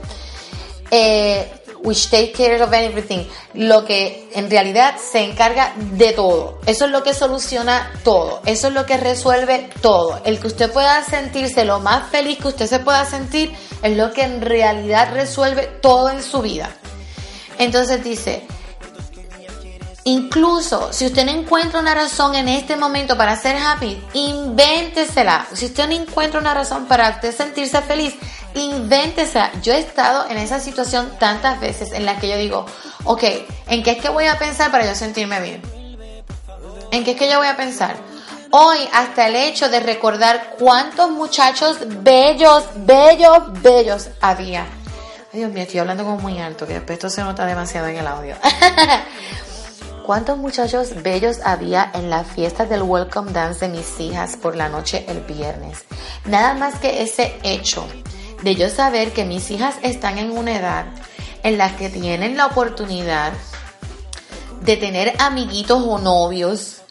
Eh, 0.91 1.51
which 1.83 2.09
take 2.09 2.33
care 2.33 2.61
of 2.61 2.73
everything, 2.73 3.25
lo 3.53 3.85
que 3.85 4.29
en 4.33 4.49
realidad 4.49 4.95
se 4.97 5.23
encarga 5.23 5.73
de 5.77 6.13
todo. 6.13 6.59
Eso 6.65 6.85
es 6.85 6.91
lo 6.91 7.03
que 7.03 7.13
soluciona 7.13 7.91
todo. 8.03 8.41
Eso 8.45 8.67
es 8.67 8.73
lo 8.73 8.85
que 8.85 8.97
resuelve 8.97 9.69
todo. 9.81 10.21
El 10.25 10.39
que 10.39 10.47
usted 10.47 10.71
pueda 10.71 11.03
sentirse 11.03 11.65
lo 11.65 11.79
más 11.79 12.09
feliz 12.09 12.39
que 12.39 12.47
usted 12.47 12.67
se 12.67 12.79
pueda 12.79 13.05
sentir 13.05 13.53
es 13.81 13.97
lo 13.97 14.11
que 14.11 14.23
en 14.23 14.41
realidad 14.41 15.13
resuelve 15.13 15.67
todo 15.81 16.09
en 16.09 16.23
su 16.23 16.41
vida. 16.41 16.69
Entonces 17.57 18.03
dice, 18.03 18.45
Incluso 20.07 20.93
si 20.93 21.07
usted 21.07 21.25
no 21.25 21.31
encuentra 21.31 21.79
una 21.79 21.95
razón 21.95 22.35
en 22.35 22.47
este 22.47 22.75
momento 22.75 23.17
para 23.17 23.35
ser 23.35 23.57
happy, 23.57 23.99
invéntesela. 24.13 25.47
Si 25.51 25.65
usted 25.65 25.87
no 25.87 25.95
encuentra 25.95 26.39
una 26.39 26.53
razón 26.53 26.85
para 26.85 27.09
usted 27.09 27.35
sentirse 27.35 27.81
feliz, 27.81 28.13
invéntesela. 28.55 29.51
Yo 29.61 29.73
he 29.73 29.79
estado 29.79 30.27
en 30.29 30.37
esa 30.37 30.59
situación 30.59 31.11
tantas 31.19 31.59
veces 31.59 31.91
en 31.91 32.05
la 32.05 32.17
que 32.17 32.29
yo 32.29 32.37
digo, 32.37 32.65
ok, 33.03 33.23
¿en 33.67 33.83
qué 33.83 33.91
es 33.91 34.01
que 34.01 34.09
voy 34.09 34.25
a 34.25 34.39
pensar 34.39 34.71
para 34.71 34.85
yo 34.85 34.95
sentirme 34.95 35.39
bien? 35.41 35.61
¿En 36.91 37.03
qué 37.03 37.11
es 37.11 37.17
que 37.17 37.29
yo 37.29 37.37
voy 37.37 37.47
a 37.47 37.57
pensar? 37.57 37.95
Hoy 38.51 38.77
hasta 38.93 39.27
el 39.27 39.35
hecho 39.35 39.69
de 39.69 39.81
recordar 39.81 40.55
cuántos 40.57 41.11
muchachos 41.11 41.77
bellos, 42.01 42.63
bellos, 42.77 43.61
bellos 43.61 44.09
había. 44.21 44.65
Ay 45.33 45.39
Dios 45.39 45.51
mío, 45.51 45.63
estoy 45.63 45.79
hablando 45.79 46.05
como 46.05 46.19
muy 46.19 46.39
alto, 46.39 46.65
que 46.65 46.75
después 46.75 46.97
esto 46.97 47.09
se 47.09 47.21
nota 47.21 47.45
demasiado 47.45 47.87
en 47.87 47.97
el 47.97 48.07
audio. 48.07 48.35
¿Cuántos 50.05 50.37
muchachos 50.37 51.01
bellos 51.01 51.39
había 51.43 51.89
en 51.93 52.11
la 52.11 52.23
fiesta 52.23 52.65
del 52.65 52.83
welcome 52.83 53.31
dance 53.31 53.67
de 53.67 53.75
mis 53.75 53.99
hijas 53.99 54.37
por 54.37 54.55
la 54.55 54.69
noche 54.69 55.03
el 55.07 55.19
viernes? 55.21 55.83
Nada 56.25 56.53
más 56.53 56.75
que 56.75 57.01
ese 57.01 57.35
hecho 57.43 57.87
de 58.45 58.53
yo 58.53 58.69
saber 58.69 59.11
que 59.11 59.25
mis 59.25 59.49
hijas 59.49 59.73
están 59.81 60.19
en 60.19 60.29
una 60.29 60.55
edad 60.55 60.85
en 61.41 61.57
la 61.57 61.75
que 61.75 61.89
tienen 61.89 62.37
la 62.37 62.45
oportunidad 62.45 63.33
de 64.61 64.77
tener 64.77 65.15
amiguitos 65.17 65.83
o 65.83 65.97
novios 65.97 66.83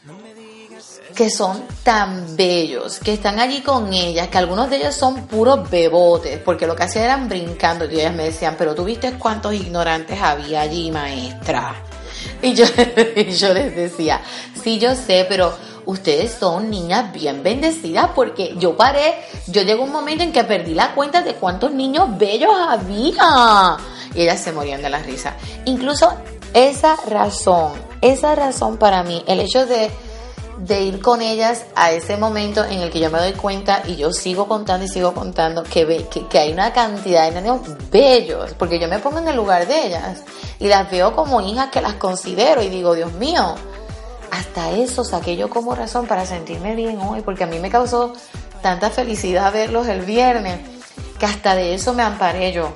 que 1.14 1.30
son 1.30 1.64
tan 1.84 2.34
bellos, 2.34 2.98
que 2.98 3.12
están 3.12 3.38
allí 3.38 3.60
con 3.60 3.92
ellas, 3.92 4.26
que 4.26 4.38
algunos 4.38 4.68
de 4.68 4.78
ellos 4.78 4.96
son 4.96 5.28
puros 5.28 5.70
bebotes, 5.70 6.40
porque 6.40 6.66
lo 6.66 6.74
que 6.74 6.82
hacían 6.82 7.04
eran 7.04 7.28
brincando. 7.28 7.84
Y 7.84 8.00
ellas 8.00 8.14
me 8.14 8.24
decían, 8.24 8.56
pero 8.58 8.74
tú 8.74 8.82
viste 8.82 9.12
cuántos 9.12 9.54
ignorantes 9.54 10.20
había 10.20 10.62
allí, 10.62 10.90
maestra. 10.90 11.72
Y 12.42 12.54
yo, 12.54 12.64
yo 13.38 13.54
les 13.54 13.76
decía, 13.76 14.20
sí, 14.60 14.80
yo 14.80 14.96
sé, 14.96 15.24
pero 15.28 15.56
ustedes 15.86 16.32
son 16.32 16.70
niñas 16.70 17.12
bien 17.12 17.42
bendecidas 17.42 18.10
porque 18.14 18.54
yo 18.58 18.76
paré, 18.76 19.14
yo 19.48 19.62
llegó 19.62 19.84
un 19.84 19.92
momento 19.92 20.22
en 20.22 20.32
que 20.32 20.44
perdí 20.44 20.74
la 20.74 20.94
cuenta 20.94 21.22
de 21.22 21.34
cuántos 21.34 21.72
niños 21.72 22.16
bellos 22.18 22.52
había. 22.54 23.76
Y 24.14 24.22
ellas 24.22 24.40
se 24.40 24.52
morían 24.52 24.82
de 24.82 24.90
la 24.90 24.98
risa. 24.98 25.36
Incluso 25.64 26.12
esa 26.52 26.96
razón, 27.08 27.72
esa 28.00 28.34
razón 28.34 28.76
para 28.76 29.02
mí, 29.02 29.22
el 29.26 29.40
hecho 29.40 29.66
de 29.66 29.90
de 30.58 30.82
ir 30.82 31.00
con 31.00 31.20
ellas 31.20 31.64
a 31.74 31.92
ese 31.92 32.16
momento 32.16 32.64
en 32.64 32.80
el 32.80 32.90
que 32.90 33.00
yo 33.00 33.10
me 33.10 33.18
doy 33.18 33.32
cuenta 33.32 33.82
y 33.86 33.96
yo 33.96 34.12
sigo 34.12 34.46
contando 34.46 34.86
y 34.86 34.88
sigo 34.88 35.12
contando 35.12 35.62
que, 35.62 36.06
que, 36.10 36.26
que, 36.26 36.38
hay 36.38 36.52
una 36.52 36.72
cantidad 36.72 37.30
de 37.30 37.40
niños 37.40 37.60
bellos, 37.90 38.54
porque 38.54 38.78
yo 38.78 38.88
me 38.88 38.98
pongo 38.98 39.18
en 39.18 39.28
el 39.28 39.36
lugar 39.36 39.66
de 39.66 39.86
ellas 39.86 40.22
y 40.58 40.68
las 40.68 40.90
veo 40.90 41.14
como 41.14 41.40
hijas 41.40 41.70
que 41.70 41.80
las 41.80 41.94
considero 41.94 42.62
y 42.62 42.68
digo, 42.68 42.94
Dios 42.94 43.12
mío, 43.14 43.56
hasta 44.34 44.72
eso 44.72 45.04
saqué 45.04 45.36
yo 45.36 45.48
como 45.48 45.74
razón 45.74 46.06
para 46.06 46.26
sentirme 46.26 46.74
bien 46.74 46.98
hoy, 47.00 47.22
porque 47.22 47.44
a 47.44 47.46
mí 47.46 47.58
me 47.58 47.70
causó 47.70 48.12
tanta 48.62 48.90
felicidad 48.90 49.52
verlos 49.52 49.86
el 49.86 50.00
viernes, 50.00 50.60
que 51.18 51.26
hasta 51.26 51.54
de 51.54 51.74
eso 51.74 51.94
me 51.94 52.02
amparé 52.02 52.52
yo. 52.52 52.74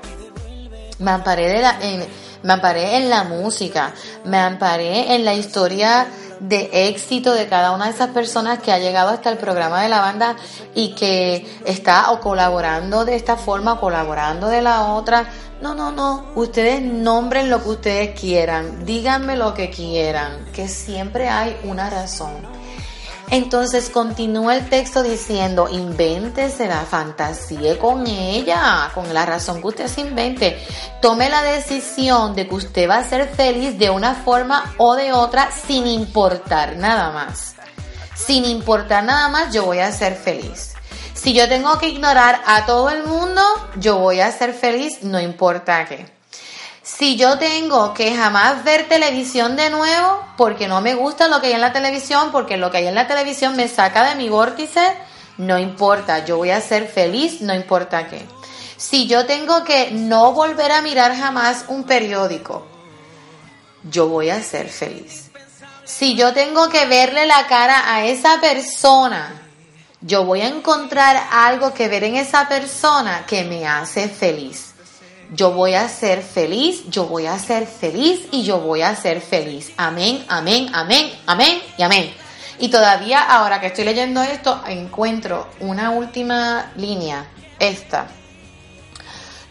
Me 1.01 1.11
amparé, 1.11 1.61
en, 1.81 2.07
me 2.43 2.53
amparé 2.53 2.97
en 2.97 3.11
la 3.11 3.25
música, 3.25 3.93
me 4.25 4.39
amparé 4.39 5.15
en 5.15 5.25
la 5.25 5.35
historia 5.35 6.07
de 6.41 6.89
éxito 6.89 7.33
de 7.33 7.49
cada 7.49 7.73
una 7.73 7.87
de 7.87 7.93
esas 7.93 8.11
personas 8.11 8.61
que 8.61 8.73
ha 8.73 8.79
llegado 8.79 9.11
hasta 9.11 9.31
el 9.31 9.39
programa 9.39 9.83
de 9.83 9.89
la 9.89 10.01
banda 10.01 10.37
y 10.75 10.95
que 10.95 11.47
está 11.65 12.11
o 12.13 12.21
colaborando 12.21 13.05
de 13.05 13.17
esta 13.17 13.37
forma 13.37 13.75
o 13.75 13.81
colaborando 13.81 14.49
de 14.49 14.63
la 14.63 14.93
otra. 14.93 15.29
No, 15.61 15.75
no, 15.75 15.91
no. 15.91 16.27
Ustedes 16.37 16.83
nombren 16.83 17.51
lo 17.51 17.63
que 17.63 17.69
ustedes 17.71 18.21
quieran. 18.21 18.85
Díganme 18.85 19.37
lo 19.37 19.55
que 19.55 19.71
quieran. 19.71 20.47
Que 20.53 20.69
siempre 20.69 21.29
hay 21.29 21.57
una 21.65 21.91
razón. 21.91 22.58
Entonces 23.31 23.91
continúa 23.91 24.57
el 24.57 24.69
texto 24.71 25.03
diciendo, 25.03 25.69
invéntese 25.69 26.67
la 26.67 26.81
fantasía 26.81 27.79
con 27.79 28.07
ella, 28.07 28.91
con 28.95 29.13
la 29.13 29.27
razón 29.27 29.61
que 29.61 29.69
usted 29.69 29.87
se 29.87 30.01
invente. 30.01 30.59
Tome 31.03 31.29
la 31.29 31.43
decisión 31.43 32.35
de 32.35 32.49
que 32.49 32.55
usted 32.55 32.89
va 32.89 32.97
a 32.97 33.05
ser 33.05 33.29
feliz 33.29 33.79
de 33.79 33.91
una 33.91 34.15
forma 34.15 34.75
o 34.79 34.95
de 34.95 35.13
otra 35.13 35.51
sin 35.51 35.87
importar 35.87 36.77
nada 36.77 37.11
más. 37.11 37.55
Sin 38.15 38.47
importar 38.47 39.05
nada 39.05 39.29
más, 39.29 39.53
yo 39.53 39.65
voy 39.65 39.81
a 39.81 39.93
ser 39.93 40.15
feliz. 40.15 40.75
Si 41.13 41.35
yo 41.35 41.49
tengo 41.49 41.79
que 41.79 41.89
ignorar 41.89 42.41
a 42.47 42.65
todo 42.65 42.89
el 42.89 43.05
mundo, 43.05 43.43
yo 43.77 43.99
voy 43.99 44.21
a 44.21 44.33
ser 44.33 44.55
feliz, 44.55 45.03
no 45.03 45.21
importa 45.21 45.85
qué. 45.85 46.18
Si 46.97 47.17
yo 47.17 47.39
tengo 47.39 47.93
que 47.93 48.17
jamás 48.17 48.65
ver 48.65 48.89
televisión 48.89 49.57
de 49.57 49.69
nuevo 49.69 50.25
porque 50.39 50.69
no 50.69 50.81
me 50.81 50.95
gusta 50.95 51.29
lo 51.29 51.39
que 51.39 51.49
hay 51.49 51.53
en 51.53 51.61
la 51.61 51.73
televisión, 51.73 52.33
porque 52.33 52.57
lo 52.57 52.71
que 52.71 52.79
hay 52.79 52.87
en 52.87 52.95
la 52.95 53.07
televisión 53.07 53.57
me 53.57 53.69
saca 53.69 54.09
de 54.09 54.15
mi 54.15 54.31
vórtice, 54.31 54.97
no 55.37 55.59
importa, 55.59 56.25
yo 56.25 56.39
voy 56.39 56.51
a 56.51 56.63
ser 56.63 56.89
feliz, 56.89 57.43
no 57.43 57.55
importa 57.55 58.09
qué. 58.09 58.27
Si 58.79 59.07
yo 59.07 59.27
tengo 59.27 59.65
que 59.65 59.91
no 59.91 60.33
volver 60.33 60.73
a 60.73 60.81
mirar 60.81 61.15
jamás 61.15 61.67
un 61.69 61.85
periódico, 61.85 62.67
yo 63.85 64.09
voy 64.09 64.31
a 64.31 64.43
ser 64.43 64.71
feliz. 64.71 65.31
Si 65.85 66.17
yo 66.17 66.33
tengo 66.33 66.71
que 66.71 66.87
verle 66.87 67.27
la 67.27 67.47
cara 67.49 67.95
a 67.95 68.07
esa 68.07 68.41
persona, 68.41 69.43
yo 70.01 70.25
voy 70.25 70.41
a 70.41 70.49
encontrar 70.49 71.29
algo 71.31 71.75
que 71.75 71.87
ver 71.87 72.05
en 72.05 72.17
esa 72.17 72.49
persona 72.49 73.27
que 73.27 73.45
me 73.45 73.69
hace 73.69 74.09
feliz 74.09 74.69
yo 75.31 75.53
voy 75.53 75.75
a 75.75 75.89
ser 75.89 76.23
feliz, 76.23 76.85
yo 76.89 77.07
voy 77.07 77.27
a 77.27 77.39
ser 77.39 77.67
feliz 77.67 78.27
y 78.31 78.45
yo 78.45 78.61
voy 78.61 78.83
a 78.83 78.95
ser 78.97 79.21
feliz. 79.21 79.73
Amén, 79.77 80.25
amén, 80.29 80.69
amén, 80.73 81.11
amén 81.27 81.61
y 81.77 81.83
amén. 81.83 82.15
Y 82.59 82.69
todavía 82.69 83.23
ahora 83.23 83.61
que 83.61 83.69
estoy 83.69 83.85
leyendo 83.85 84.23
esto, 84.23 84.63
encuentro 84.67 85.47
una 85.61 85.91
última 85.91 86.73
línea, 86.77 87.27
esta. 87.59 88.07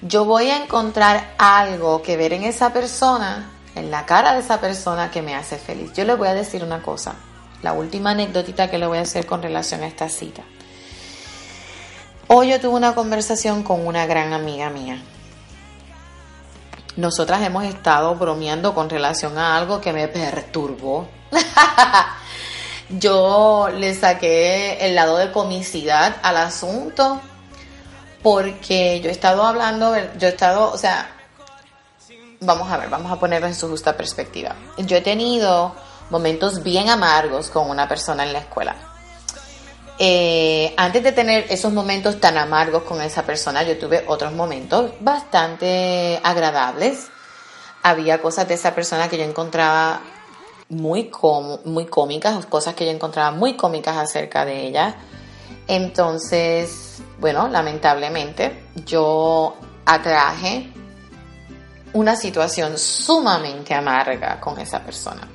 Yo 0.01 0.25
voy 0.25 0.49
a 0.49 0.63
encontrar 0.63 1.33
algo 1.37 2.01
que 2.01 2.17
ver 2.17 2.33
en 2.33 2.43
esa 2.43 2.73
persona, 2.73 3.51
en 3.75 3.91
la 3.91 4.05
cara 4.05 4.33
de 4.33 4.39
esa 4.39 4.59
persona 4.59 5.11
que 5.11 5.21
me 5.21 5.35
hace 5.35 5.57
feliz. 5.57 5.93
Yo 5.93 6.05
le 6.05 6.15
voy 6.15 6.27
a 6.27 6.33
decir 6.33 6.63
una 6.63 6.81
cosa, 6.81 7.15
la 7.61 7.73
última 7.73 8.11
anécdotita 8.11 8.69
que 8.69 8.77
le 8.77 8.87
voy 8.87 8.97
a 8.97 9.01
hacer 9.01 9.25
con 9.25 9.41
relación 9.41 9.83
a 9.83 9.87
esta 9.87 10.09
cita. 10.09 10.43
Hoy 12.27 12.49
yo 12.49 12.59
tuve 12.59 12.75
una 12.75 12.93
conversación 12.93 13.63
con 13.63 13.87
una 13.87 14.05
gran 14.05 14.33
amiga 14.33 14.69
mía 14.69 15.01
nosotras 16.97 17.41
hemos 17.43 17.63
estado 17.63 18.15
bromeando 18.15 18.73
con 18.73 18.89
relación 18.89 19.37
a 19.37 19.55
algo 19.55 19.79
que 19.79 19.93
me 19.93 20.07
perturbó. 20.07 21.07
yo 22.89 23.69
le 23.73 23.93
saqué 23.93 24.85
el 24.85 24.95
lado 24.95 25.17
de 25.17 25.31
comicidad 25.31 26.17
al 26.23 26.37
asunto 26.37 27.21
porque 28.23 28.99
yo 29.01 29.09
he 29.09 29.11
estado 29.11 29.45
hablando, 29.45 29.95
yo 30.17 30.27
he 30.27 30.31
estado, 30.31 30.71
o 30.71 30.77
sea, 30.77 31.09
vamos 32.39 32.69
a 32.71 32.77
ver, 32.77 32.89
vamos 32.89 33.11
a 33.11 33.19
ponerlo 33.19 33.47
en 33.47 33.55
su 33.55 33.67
justa 33.69 33.95
perspectiva. 33.95 34.55
Yo 34.77 34.97
he 34.97 35.01
tenido 35.01 35.75
momentos 36.09 36.63
bien 36.63 36.89
amargos 36.89 37.49
con 37.49 37.69
una 37.69 37.87
persona 37.87 38.23
en 38.23 38.33
la 38.33 38.39
escuela. 38.39 38.75
Eh, 39.99 40.75
antes 40.77 41.03
de 41.03 41.11
tener 41.11 41.45
esos 41.49 41.73
momentos 41.73 42.19
tan 42.19 42.37
amargos 42.37 42.83
con 42.83 43.01
esa 43.01 43.23
persona, 43.23 43.63
yo 43.63 43.77
tuve 43.79 44.03
otros 44.07 44.31
momentos 44.33 44.91
bastante 44.99 46.19
agradables. 46.23 47.07
Había 47.81 48.21
cosas 48.21 48.47
de 48.47 48.53
esa 48.53 48.75
persona 48.75 49.09
que 49.09 49.17
yo 49.17 49.23
encontraba 49.23 50.01
muy, 50.69 51.09
muy 51.65 51.85
cómicas, 51.87 52.45
cosas 52.45 52.75
que 52.75 52.85
yo 52.85 52.91
encontraba 52.91 53.31
muy 53.31 53.55
cómicas 53.55 53.97
acerca 53.97 54.45
de 54.45 54.67
ella. 54.67 54.95
Entonces, 55.67 57.01
bueno, 57.19 57.47
lamentablemente 57.47 58.65
yo 58.85 59.55
atraje 59.85 60.71
una 61.93 62.15
situación 62.15 62.77
sumamente 62.77 63.73
amarga 63.73 64.39
con 64.39 64.59
esa 64.59 64.83
persona. 64.83 65.27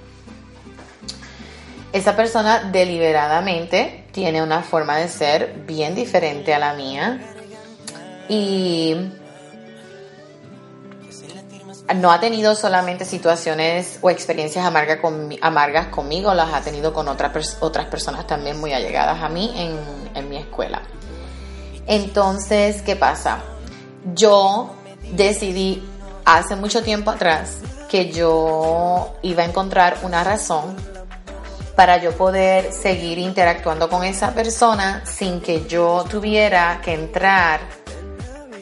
Esa 1.92 2.14
persona 2.14 2.70
deliberadamente 2.70 4.01
tiene 4.12 4.42
una 4.42 4.62
forma 4.62 4.96
de 4.96 5.08
ser 5.08 5.54
bien 5.66 5.94
diferente 5.94 6.54
a 6.54 6.58
la 6.58 6.74
mía 6.74 7.20
y 8.28 8.94
no 11.96 12.12
ha 12.12 12.20
tenido 12.20 12.54
solamente 12.54 13.04
situaciones 13.04 13.98
o 14.02 14.10
experiencias 14.10 14.64
amargas 14.64 15.86
conmigo, 15.88 16.32
las 16.34 16.52
ha 16.52 16.60
tenido 16.60 16.92
con 16.92 17.08
otras 17.08 17.86
personas 17.86 18.26
también 18.26 18.60
muy 18.60 18.72
allegadas 18.72 19.22
a 19.22 19.28
mí 19.28 19.52
en, 19.56 19.78
en 20.14 20.28
mi 20.28 20.36
escuela. 20.36 20.82
Entonces, 21.86 22.82
¿qué 22.82 22.96
pasa? 22.96 23.40
Yo 24.14 24.74
decidí 25.12 25.82
hace 26.24 26.54
mucho 26.54 26.82
tiempo 26.82 27.10
atrás 27.10 27.58
que 27.90 28.10
yo 28.10 29.14
iba 29.22 29.42
a 29.42 29.46
encontrar 29.46 29.98
una 30.02 30.22
razón 30.24 30.91
para 31.74 31.96
yo 31.98 32.12
poder 32.12 32.72
seguir 32.72 33.18
interactuando 33.18 33.88
con 33.88 34.04
esa 34.04 34.34
persona 34.34 35.02
sin 35.06 35.40
que 35.40 35.66
yo 35.66 36.04
tuviera 36.08 36.80
que 36.82 36.94
entrar 36.94 37.60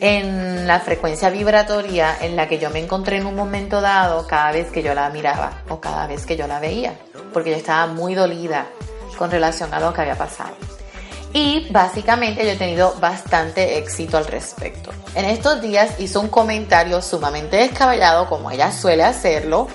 en 0.00 0.66
la 0.66 0.80
frecuencia 0.80 1.28
vibratoria 1.28 2.16
en 2.20 2.34
la 2.34 2.48
que 2.48 2.58
yo 2.58 2.70
me 2.70 2.78
encontré 2.78 3.18
en 3.18 3.26
un 3.26 3.34
momento 3.34 3.80
dado 3.80 4.26
cada 4.26 4.50
vez 4.52 4.70
que 4.70 4.82
yo 4.82 4.94
la 4.94 5.10
miraba 5.10 5.62
o 5.68 5.80
cada 5.80 6.06
vez 6.06 6.24
que 6.24 6.36
yo 6.36 6.46
la 6.46 6.58
veía, 6.58 6.94
porque 7.32 7.50
yo 7.50 7.56
estaba 7.56 7.86
muy 7.86 8.14
dolida 8.14 8.66
con 9.18 9.30
relación 9.30 9.72
a 9.74 9.80
lo 9.80 9.92
que 9.92 10.00
había 10.00 10.16
pasado. 10.16 10.54
Y 11.32 11.68
básicamente 11.70 12.44
yo 12.44 12.52
he 12.52 12.56
tenido 12.56 12.94
bastante 12.98 13.78
éxito 13.78 14.16
al 14.16 14.26
respecto. 14.26 14.90
En 15.14 15.26
estos 15.26 15.60
días 15.60 16.00
hizo 16.00 16.20
un 16.20 16.28
comentario 16.28 17.00
sumamente 17.02 17.56
descabellado, 17.56 18.28
como 18.28 18.50
ella 18.50 18.72
suele 18.72 19.04
hacerlo. 19.04 19.68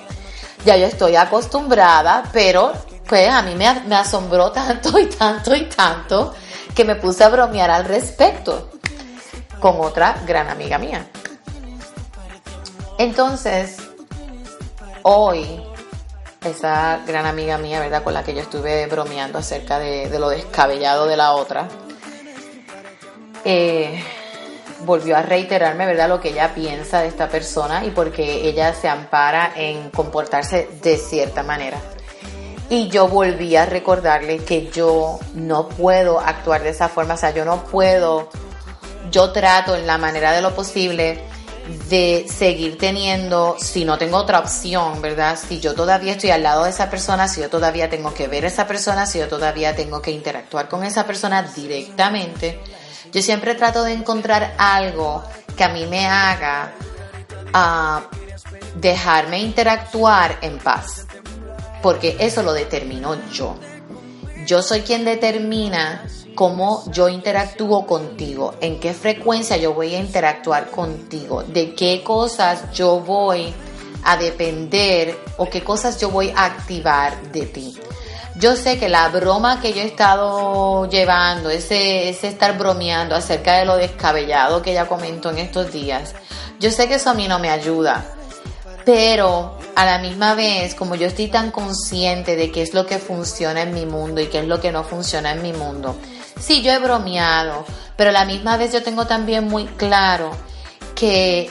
Ya 0.65 0.75
yo 0.75 0.87
estoy 0.87 1.15
acostumbrada, 1.15 2.23
pero 2.33 2.73
pues 3.07 3.29
a 3.29 3.41
mí 3.41 3.55
me, 3.55 3.67
asombró 3.95 4.51
tanto 4.51 4.97
y 4.99 5.05
tanto 5.07 5.55
y 5.55 5.65
tanto 5.65 6.33
que 6.73 6.83
me 6.83 6.95
puse 6.95 7.23
a 7.23 7.29
bromear 7.29 7.69
al 7.69 7.85
respecto 7.85 8.69
con 9.59 9.79
otra 9.79 10.15
gran 10.25 10.49
amiga 10.49 10.77
mía. 10.77 11.07
Entonces, 12.97 13.77
hoy, 15.03 15.61
esa 16.43 17.01
gran 17.05 17.25
amiga 17.25 17.57
mía, 17.57 17.79
¿verdad? 17.79 18.03
Con 18.03 18.13
la 18.13 18.23
que 18.23 18.33
yo 18.33 18.41
estuve 18.41 18.87
bromeando 18.87 19.39
acerca 19.39 19.79
de, 19.79 20.09
lo 20.19 20.29
descabellado 20.29 21.07
de 21.07 21.17
la 21.17 21.33
otra, 21.33 21.67
eh, 23.43 24.03
volvió 24.81 25.17
a 25.17 25.21
reiterarme, 25.21 25.85
¿verdad? 25.85 26.09
Lo 26.09 26.19
que 26.19 26.29
ella 26.29 26.53
piensa 26.53 27.01
de 27.01 27.07
esta 27.07 27.29
persona 27.29 27.85
y 27.85 27.91
porque 27.91 28.47
ella 28.47 28.73
se 28.73 28.89
ampara 28.89 29.53
en 29.55 29.89
comportarse 29.91 30.69
de 30.81 30.97
cierta 30.97 31.43
manera. 31.43 31.79
Y 32.69 32.89
yo 32.89 33.07
volví 33.07 33.55
a 33.55 33.65
recordarle 33.65 34.39
que 34.39 34.71
yo 34.71 35.19
no 35.35 35.69
puedo 35.69 36.19
actuar 36.19 36.63
de 36.63 36.69
esa 36.69 36.89
forma, 36.89 37.13
o 37.13 37.17
sea, 37.17 37.31
yo 37.31 37.45
no 37.45 37.63
puedo, 37.63 38.29
yo 39.11 39.31
trato 39.31 39.75
en 39.75 39.85
la 39.85 39.99
manera 39.99 40.31
de 40.31 40.41
lo 40.41 40.55
posible 40.55 41.21
de 41.89 42.25
seguir 42.27 42.77
teniendo, 42.77 43.55
si 43.59 43.85
no 43.85 43.97
tengo 43.97 44.17
otra 44.17 44.39
opción, 44.39 45.01
¿verdad? 45.01 45.37
Si 45.37 45.59
yo 45.59 45.75
todavía 45.75 46.13
estoy 46.13 46.31
al 46.31 46.43
lado 46.43 46.63
de 46.63 46.71
esa 46.71 46.89
persona, 46.89 47.27
si 47.27 47.41
yo 47.41 47.49
todavía 47.49 47.89
tengo 47.89 48.13
que 48.13 48.27
ver 48.27 48.45
a 48.45 48.47
esa 48.47 48.67
persona, 48.67 49.05
si 49.05 49.19
yo 49.19 49.27
todavía 49.27 49.75
tengo 49.75 50.01
que 50.01 50.11
interactuar 50.11 50.67
con 50.67 50.83
esa 50.83 51.05
persona 51.05 51.43
directamente, 51.43 52.59
yo 53.11 53.21
siempre 53.21 53.55
trato 53.55 53.83
de 53.83 53.93
encontrar 53.93 54.55
algo 54.57 55.23
que 55.55 55.63
a 55.63 55.69
mí 55.69 55.85
me 55.85 56.07
haga 56.07 56.71
ah, 57.53 58.03
dejarme 58.75 59.39
interactuar 59.39 60.39
en 60.41 60.57
paz 60.57 61.04
porque 61.85 62.17
eso 62.19 62.41
lo 62.41 62.51
determino 62.51 63.15
yo. 63.31 63.53
Yo 64.47 64.63
soy 64.63 64.81
quien 64.81 65.05
determina 65.05 66.03
cómo 66.33 66.83
yo 66.91 67.09
interactúo 67.09 67.85
contigo, 67.85 68.55
en 68.59 68.79
qué 68.79 68.95
frecuencia 68.95 69.57
yo 69.57 69.75
voy 69.75 69.93
a 69.93 69.99
interactuar 69.99 70.71
contigo, 70.71 71.43
de 71.43 71.75
qué 71.75 72.01
cosas 72.03 72.73
yo 72.73 73.01
voy 73.01 73.53
a 74.03 74.17
depender 74.17 75.15
o 75.37 75.47
qué 75.47 75.63
cosas 75.63 76.01
yo 76.01 76.09
voy 76.09 76.33
a 76.35 76.45
activar 76.45 77.21
de 77.31 77.45
ti. 77.45 77.77
Yo 78.39 78.55
sé 78.55 78.79
que 78.79 78.89
la 78.89 79.07
broma 79.09 79.61
que 79.61 79.71
yo 79.71 79.81
he 79.81 79.85
estado 79.85 80.89
llevando, 80.89 81.51
ese, 81.51 82.09
ese 82.09 82.29
estar 82.29 82.57
bromeando 82.57 83.13
acerca 83.13 83.59
de 83.59 83.65
lo 83.65 83.77
descabellado 83.77 84.63
que 84.63 84.71
ella 84.71 84.87
comentó 84.87 85.29
en 85.29 85.37
estos 85.37 85.71
días, 85.71 86.15
yo 86.59 86.71
sé 86.71 86.87
que 86.87 86.95
eso 86.95 87.11
a 87.11 87.13
mí 87.13 87.27
no 87.27 87.37
me 87.37 87.51
ayuda. 87.51 88.14
Pero 88.85 89.57
a 89.75 89.83
la 89.83 89.97
misma 89.97 90.35
vez, 90.35 90.75
como 90.75 90.93
yo 90.95 91.07
estoy 91.07 91.27
tan 91.27 91.51
consciente 91.51 92.35
de 92.35 92.51
qué 92.51 92.61
es 92.61 92.73
lo 92.75 92.85
que 92.85 92.99
funciona 92.99 93.63
en 93.63 93.73
mi 93.73 93.85
mundo 93.85 94.21
y 94.21 94.27
qué 94.27 94.39
es 94.39 94.47
lo 94.47 94.61
que 94.61 94.71
no 94.71 94.83
funciona 94.83 95.31
en 95.31 95.41
mi 95.41 95.53
mundo, 95.53 95.95
sí, 96.39 96.61
yo 96.61 96.71
he 96.71 96.77
bromeado, 96.77 97.65
pero 97.97 98.11
a 98.11 98.13
la 98.13 98.25
misma 98.25 98.57
vez 98.57 98.71
yo 98.71 98.83
tengo 98.83 99.07
también 99.07 99.45
muy 99.45 99.65
claro 99.65 100.31
que 100.93 101.49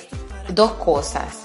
dos 0.49 0.73
cosas, 0.73 1.39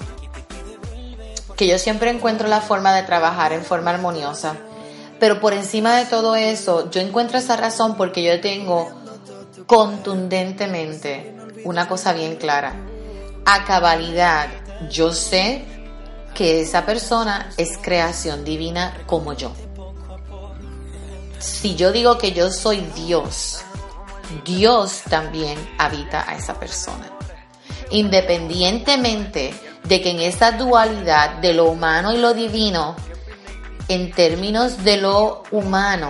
que 1.56 1.66
yo 1.66 1.78
siempre 1.78 2.10
encuentro 2.10 2.46
la 2.46 2.60
forma 2.60 2.94
de 2.94 3.02
trabajar 3.02 3.52
en 3.52 3.64
forma 3.64 3.90
armoniosa, 3.90 4.54
pero 5.18 5.40
por 5.40 5.52
encima 5.52 5.96
de 5.96 6.06
todo 6.06 6.36
eso, 6.36 6.88
yo 6.90 7.00
encuentro 7.00 7.36
esa 7.36 7.56
razón 7.56 7.96
porque 7.96 8.22
yo 8.22 8.40
tengo 8.40 8.90
contundentemente 9.66 11.36
una 11.64 11.88
cosa 11.88 12.12
bien 12.12 12.36
clara. 12.36 12.74
A 13.44 13.64
cabalidad, 13.64 14.48
yo 14.90 15.12
sé 15.12 15.79
que 16.40 16.62
esa 16.62 16.86
persona 16.86 17.50
es 17.58 17.76
creación 17.76 18.46
divina 18.46 18.96
como 19.04 19.34
yo. 19.34 19.52
Si 21.38 21.76
yo 21.76 21.92
digo 21.92 22.16
que 22.16 22.32
yo 22.32 22.50
soy 22.50 22.80
Dios, 22.96 23.60
Dios 24.42 25.02
también 25.10 25.58
habita 25.76 26.24
a 26.26 26.36
esa 26.36 26.58
persona. 26.58 27.10
Independientemente 27.90 29.52
de 29.84 30.00
que 30.00 30.12
en 30.12 30.20
esa 30.20 30.52
dualidad 30.52 31.40
de 31.42 31.52
lo 31.52 31.66
humano 31.66 32.14
y 32.14 32.16
lo 32.16 32.32
divino, 32.32 32.96
en 33.88 34.10
términos 34.10 34.82
de 34.82 34.96
lo 34.96 35.42
humano, 35.50 36.08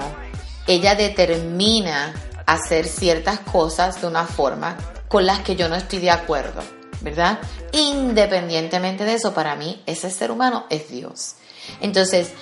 ella 0.68 0.94
determina 0.94 2.14
hacer 2.46 2.86
ciertas 2.86 3.40
cosas 3.40 4.00
de 4.00 4.06
una 4.06 4.26
forma 4.26 4.76
con 5.08 5.26
las 5.26 5.40
que 5.40 5.56
yo 5.56 5.68
no 5.68 5.74
estoy 5.74 5.98
de 5.98 6.12
acuerdo. 6.12 6.62
¿Verdad? 7.00 7.38
Independientemente 7.72 9.04
de 9.04 9.14
eso, 9.14 9.32
para 9.32 9.56
mí 9.56 9.82
ese 9.86 10.10
ser 10.10 10.30
humano 10.30 10.66
es 10.70 10.90
Dios. 10.90 11.36
Entonces, 11.80 12.32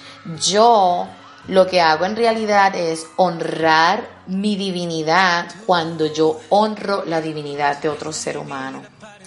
yo 0.42 1.06
lo 1.48 1.66
que 1.66 1.80
hago 1.80 2.04
en 2.04 2.16
realidad 2.16 2.74
es 2.74 3.06
honrar 3.16 4.08
mi 4.26 4.56
divinidad 4.56 5.46
cuando 5.66 6.06
yo 6.06 6.38
honro 6.50 7.04
la 7.06 7.20
divinidad 7.20 7.78
de 7.80 7.88
otro 7.88 8.12
ser 8.12 8.36
humano. 8.36 8.82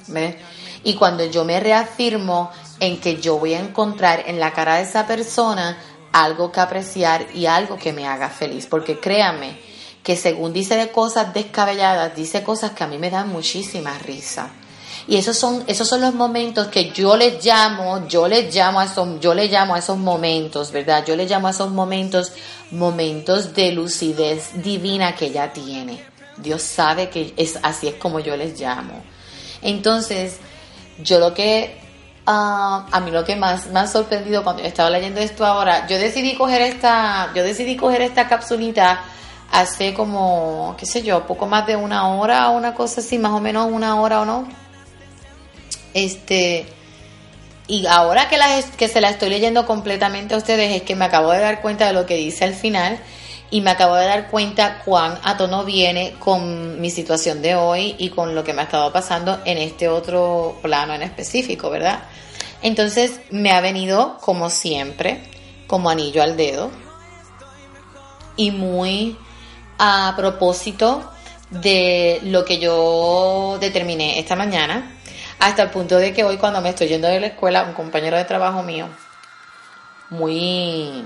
¿ves? 0.07 0.35
Y 0.83 0.95
cuando 0.95 1.25
yo 1.25 1.45
me 1.45 1.59
reafirmo 1.59 2.51
en 2.79 2.99
que 2.99 3.21
yo 3.21 3.37
voy 3.37 3.53
a 3.53 3.59
encontrar 3.59 4.23
en 4.27 4.39
la 4.39 4.53
cara 4.53 4.75
de 4.75 4.83
esa 4.83 5.05
persona 5.05 5.77
algo 6.11 6.51
que 6.51 6.59
apreciar 6.59 7.27
y 7.33 7.45
algo 7.45 7.77
que 7.77 7.93
me 7.93 8.07
haga 8.07 8.29
feliz. 8.29 8.67
Porque 8.67 8.99
créanme 8.99 9.59
que 10.03 10.15
según 10.15 10.53
dice 10.53 10.75
de 10.75 10.91
cosas 10.91 11.33
descabelladas, 11.33 12.15
dice 12.15 12.43
cosas 12.43 12.71
que 12.71 12.83
a 12.83 12.87
mí 12.87 12.97
me 12.97 13.09
dan 13.09 13.29
muchísima 13.29 13.97
risa. 13.99 14.49
Y 15.07 15.17
esos 15.17 15.37
son, 15.37 15.63
esos 15.67 15.87
son 15.87 16.01
los 16.01 16.13
momentos 16.13 16.67
que 16.67 16.91
yo 16.91 17.17
les 17.17 17.43
llamo, 17.43 18.07
yo 18.07 18.27
les 18.27 18.53
llamo 18.53 18.79
a 18.79 18.85
esos, 18.85 19.19
yo 19.19 19.33
les 19.33 19.51
llamo 19.51 19.75
a 19.75 19.79
esos 19.79 19.97
momentos, 19.97 20.71
¿verdad? 20.71 21.03
Yo 21.05 21.15
les 21.15 21.29
llamo 21.29 21.47
a 21.47 21.51
esos 21.51 21.71
momentos, 21.71 22.33
momentos 22.71 23.53
de 23.53 23.71
lucidez 23.71 24.61
divina 24.61 25.15
que 25.15 25.27
ella 25.27 25.51
tiene. 25.51 26.03
Dios 26.37 26.61
sabe 26.61 27.09
que 27.09 27.33
es 27.37 27.59
así 27.63 27.87
es 27.87 27.95
como 27.95 28.19
yo 28.19 28.35
les 28.37 28.59
llamo. 28.59 29.03
Entonces, 29.61 30.37
yo 31.03 31.19
lo 31.19 31.33
que 31.33 31.79
ah, 32.25 32.85
a 32.91 32.99
mí 32.99 33.11
lo 33.11 33.23
que 33.23 33.35
más 33.35 33.67
me 33.67 33.79
ha 33.79 33.87
sorprendido 33.87 34.43
cuando 34.43 34.61
yo 34.61 34.67
estaba 34.67 34.89
leyendo 34.89 35.19
esto 35.19 35.45
ahora, 35.45 35.87
yo 35.87 35.97
decidí 35.97 36.35
coger 36.35 36.61
esta, 36.61 37.31
yo 37.35 37.43
decidí 37.43 37.75
coger 37.75 38.01
esta 38.01 38.27
capsulita 38.27 39.03
hace 39.51 39.93
como, 39.93 40.75
qué 40.77 40.85
sé 40.85 41.01
yo, 41.01 41.27
poco 41.27 41.45
más 41.45 41.67
de 41.67 41.75
una 41.75 42.07
hora, 42.07 42.49
una 42.49 42.73
cosa 42.73 43.01
así, 43.01 43.19
más 43.19 43.33
o 43.33 43.41
menos 43.41 43.69
una 43.71 43.99
hora 43.99 44.21
o 44.21 44.25
no, 44.25 44.47
este, 45.93 46.65
y 47.67 47.85
ahora 47.85 48.27
que, 48.29 48.37
la, 48.37 48.47
que 48.77 48.87
se 48.87 49.01
la 49.01 49.09
estoy 49.09 49.29
leyendo 49.29 49.65
completamente 49.65 50.35
a 50.35 50.37
ustedes 50.37 50.75
es 50.75 50.81
que 50.83 50.95
me 50.95 51.05
acabo 51.05 51.31
de 51.31 51.39
dar 51.39 51.61
cuenta 51.61 51.87
de 51.87 51.93
lo 51.93 52.05
que 52.05 52.15
dice 52.15 52.43
al 52.43 52.53
final 52.53 52.99
y 53.49 53.61
me 53.61 53.71
acabo 53.71 53.95
de 53.95 54.05
dar 54.05 54.29
cuenta 54.29 54.81
cuán 54.83 55.19
a 55.23 55.37
tono 55.37 55.65
viene 55.65 56.15
con 56.19 56.79
mi 56.79 56.89
situación 56.89 57.41
de 57.41 57.55
hoy 57.55 57.95
y 57.97 58.09
con 58.09 58.33
lo 58.33 58.43
que 58.43 58.53
me 58.53 58.61
ha 58.61 58.65
estado 58.65 58.91
pasando 58.93 59.39
en 59.45 59.57
este 59.57 59.89
otro 59.89 60.57
plano 60.61 60.93
en 60.93 61.01
específico, 61.01 61.69
¿verdad? 61.69 62.03
Entonces 62.61 63.19
me 63.29 63.51
ha 63.51 63.59
venido 63.59 64.17
como 64.21 64.49
siempre, 64.49 65.21
como 65.67 65.89
anillo 65.89 66.23
al 66.23 66.37
dedo 66.37 66.71
y 68.37 68.51
muy 68.51 69.17
a 69.77 70.13
propósito 70.15 71.09
de 71.49 72.19
lo 72.23 72.45
que 72.45 72.59
yo 72.59 73.57
determiné 73.59 74.19
esta 74.19 74.37
mañana 74.37 74.97
hasta 75.41 75.63
el 75.63 75.71
punto 75.71 75.97
de 75.97 76.13
que 76.13 76.23
hoy 76.23 76.37
cuando 76.37 76.61
me 76.61 76.69
estoy 76.69 76.87
yendo 76.87 77.07
de 77.07 77.19
la 77.19 77.27
escuela, 77.27 77.63
un 77.63 77.73
compañero 77.73 78.15
de 78.15 78.25
trabajo 78.25 78.61
mío, 78.61 78.87
muy, 80.11 81.03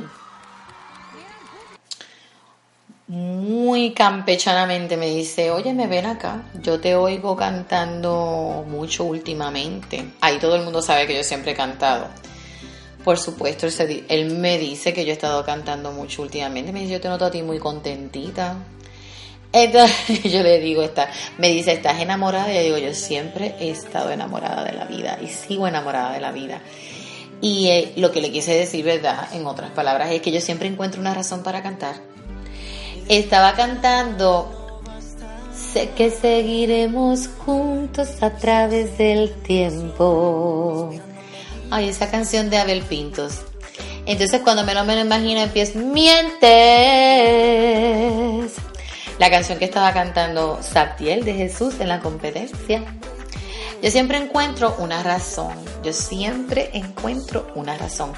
muy 3.07 3.93
campechanamente 3.93 4.97
me 4.97 5.09
dice, 5.09 5.51
oye, 5.51 5.73
me 5.73 5.87
ven 5.87 6.05
acá, 6.05 6.43
yo 6.61 6.81
te 6.81 6.95
oigo 6.95 7.37
cantando 7.37 8.65
mucho 8.67 9.05
últimamente. 9.05 10.05
Ahí 10.19 10.37
todo 10.37 10.57
el 10.57 10.63
mundo 10.63 10.81
sabe 10.81 11.07
que 11.07 11.15
yo 11.15 11.23
siempre 11.23 11.53
he 11.53 11.55
cantado. 11.55 12.09
Por 13.05 13.17
supuesto, 13.17 13.67
él, 14.09 14.31
me 14.31 14.57
dice 14.57 14.93
que 14.93 15.05
yo 15.05 15.11
he 15.11 15.13
estado 15.13 15.45
cantando 15.45 15.93
mucho 15.93 16.23
últimamente. 16.23 16.73
Me 16.73 16.81
dice, 16.81 16.93
yo 16.93 17.01
te 17.01 17.07
noto 17.07 17.23
a 17.23 17.31
ti 17.31 17.41
muy 17.41 17.59
contentita. 17.59 18.57
Entonces 19.55 20.21
yo 20.31 20.43
le 20.43 20.59
digo, 20.59 20.83
está, 20.83 21.09
me 21.37 21.47
dice, 21.47 21.71
¿estás 21.71 22.01
enamorada? 22.01 22.51
Y 22.51 22.55
yo 22.55 22.61
digo, 22.61 22.77
yo 22.77 22.93
siempre 22.93 23.55
he 23.57 23.69
estado 23.69 24.11
enamorada 24.11 24.65
de 24.65 24.73
la 24.73 24.83
vida 24.83 25.17
y 25.23 25.27
sigo 25.29 25.65
enamorada 25.65 26.11
de 26.11 26.19
la 26.19 26.33
vida. 26.33 26.59
Y 27.39 27.69
eh, 27.69 27.93
lo 27.95 28.11
que 28.11 28.19
le 28.19 28.33
quise 28.33 28.53
decir, 28.53 28.83
¿verdad? 28.83 29.29
En 29.31 29.47
otras 29.47 29.71
palabras, 29.71 30.11
es 30.11 30.21
que 30.21 30.33
yo 30.33 30.41
siempre 30.41 30.67
encuentro 30.67 30.99
una 30.99 31.13
razón 31.13 31.41
para 31.41 31.63
cantar. 31.63 31.95
Estaba 33.07 33.53
cantando, 33.53 34.81
sé 35.55 35.91
que 35.91 36.11
seguiremos 36.11 37.29
juntos 37.45 38.21
a 38.21 38.31
través 38.31 38.97
del 38.97 39.31
tiempo. 39.35 40.89
Ay, 41.71 41.87
esa 41.87 42.11
canción 42.11 42.49
de 42.49 42.57
Abel 42.57 42.81
Pintos. 42.81 43.39
Entonces 44.05 44.41
cuando 44.41 44.65
menos 44.65 44.85
me 44.85 44.95
lo 44.95 45.01
imagino 45.01 45.39
empiezo, 45.39 45.79
mientes 45.79 46.35
la 49.19 49.29
canción 49.29 49.59
que 49.59 49.65
estaba 49.65 49.93
cantando 49.93 50.59
Sabtiel 50.61 51.23
de 51.23 51.33
Jesús 51.33 51.79
en 51.79 51.89
la 51.89 51.99
competencia. 51.99 52.83
Yo 53.81 53.91
siempre 53.91 54.17
encuentro 54.17 54.75
una 54.79 55.03
razón, 55.03 55.53
yo 55.83 55.93
siempre 55.93 56.71
encuentro 56.73 57.47
una 57.55 57.77
razón. 57.77 58.13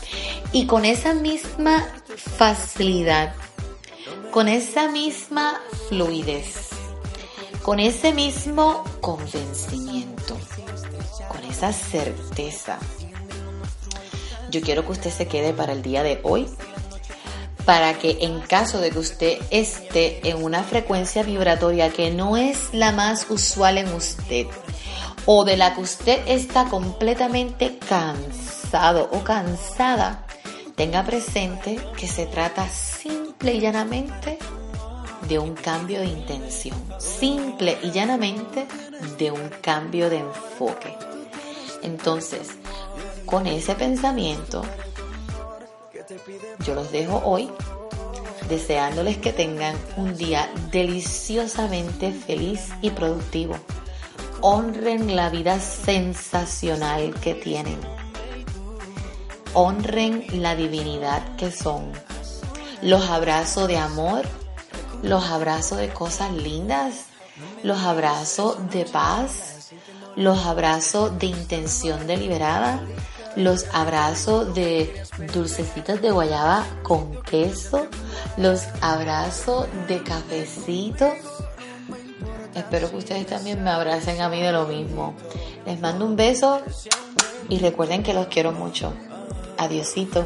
Y 0.52 0.66
con 0.66 0.86
esa 0.86 1.14
misma 1.14 1.88
facilidad, 2.16 3.34
con 4.32 4.48
esa 4.48 4.90
misma 4.90 5.62
fluidez, 5.90 6.70
con 7.62 7.80
ese 7.80 8.14
mismo 8.14 8.84
convencimiento, 9.02 10.38
con 11.28 11.44
esa 11.44 11.74
certeza, 11.74 12.80
yo 14.50 14.62
quiero 14.62 14.86
que 14.86 14.94
usted 14.94 15.12
se 15.12 15.28
quede 15.28 15.54
para 15.54 15.74
el 15.74 15.82
día 15.82 16.04
de 16.04 16.22
hoy 16.24 16.48
para 17.68 18.00
que 18.00 18.20
en 18.22 18.40
caso 18.40 18.80
de 18.80 18.92
que 18.92 19.00
usted 19.00 19.38
esté 19.52 20.30
en 20.30 20.42
una 20.42 20.64
frecuencia 20.64 21.22
vibratoria 21.22 21.90
que 21.90 22.12
no 22.12 22.38
es 22.38 22.74
la 22.74 22.94
más 22.94 23.30
usual 23.30 23.78
en 23.78 23.92
usted 23.94 24.48
o 25.26 25.44
de 25.44 25.58
la 25.58 25.76
que 25.76 25.82
usted 25.82 26.22
está 26.28 26.70
completamente 26.70 27.78
cansado 27.78 29.10
o 29.12 29.22
cansada, 29.26 30.26
tenga 30.78 31.04
presente 31.04 31.78
que 31.98 32.08
se 32.08 32.26
trata 32.26 32.70
simple 32.70 33.56
y 33.56 33.60
llanamente 33.60 34.40
de 35.28 35.38
un 35.38 35.54
cambio 35.54 36.00
de 36.00 36.06
intención, 36.06 36.82
simple 37.00 37.78
y 37.84 37.92
llanamente 37.92 38.66
de 39.18 39.30
un 39.30 39.50
cambio 39.60 40.10
de 40.10 40.20
enfoque. 40.20 40.96
Entonces, 41.84 42.48
con 43.26 43.46
ese 43.46 43.76
pensamiento, 43.76 44.64
yo 46.66 46.74
los 46.76 46.92
dejo 46.92 47.22
hoy 47.24 47.50
deseándoles 48.50 49.18
que 49.18 49.34
tengan 49.34 49.76
un 49.98 50.16
día 50.16 50.50
deliciosamente 50.72 52.12
feliz 52.12 52.70
y 52.82 52.92
productivo. 52.92 53.56
Honren 54.42 55.16
la 55.16 55.30
vida 55.30 55.60
sensacional 55.60 57.14
que 57.20 57.34
tienen. 57.34 57.80
Honren 59.54 60.26
la 60.42 60.56
divinidad 60.56 61.36
que 61.36 61.52
son. 61.52 61.92
Los 62.82 63.10
abrazo 63.10 63.68
de 63.68 63.78
amor, 63.78 64.22
los 65.02 65.26
abrazo 65.26 65.76
de 65.76 65.90
cosas 65.90 66.32
lindas, 66.32 67.06
los 67.64 67.80
abrazo 67.80 68.56
de 68.72 68.86
paz, 68.86 69.72
los 70.16 70.46
abrazo 70.46 71.10
de 71.10 71.26
intención 71.28 72.06
deliberada, 72.08 72.82
los 73.38 73.68
abrazo 73.72 74.46
de 74.46 75.04
dulcecitos 75.32 76.02
de 76.02 76.12
guayaba 76.12 76.66
con 76.82 77.22
queso, 77.22 77.88
Los 78.36 78.64
abrazo 78.82 79.68
de 79.88 80.02
cafecito. 80.02 81.08
Espero 82.56 82.90
que 82.90 82.98
ustedes 82.98 83.28
también 83.28 83.64
me 83.64 83.70
abracen 83.70 84.22
a 84.22 84.30
mí 84.30 84.42
de 84.42 84.52
lo 84.52 84.66
mismo. 84.66 85.14
Les 85.66 85.80
mando 85.80 86.06
un 86.06 86.16
beso 86.16 86.62
y 87.50 87.60
recuerden 87.60 88.02
que 88.02 88.14
los 88.14 88.28
quiero 88.28 88.52
mucho. 88.52 88.94
Adiosito. 89.58 90.26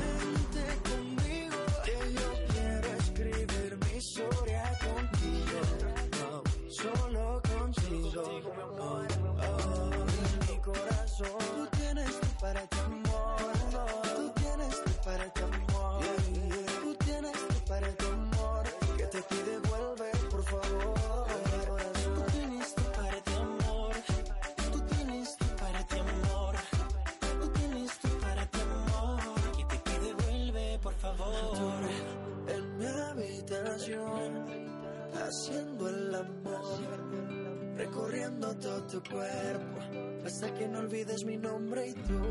Tu 38.62 39.02
cuerpo, 39.04 39.80
hasta 40.24 40.54
que 40.54 40.68
no 40.68 40.80
olvides 40.80 41.26
mi 41.26 41.36
nombre 41.36 41.90
y 41.90 41.94
tú. 41.94 42.22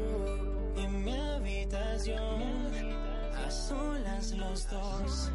En 0.77 1.05
mi 1.05 1.17
habitación, 1.17 2.43
a 3.35 3.51
solas 3.51 4.31
los 4.33 4.71
dos, 4.71 5.31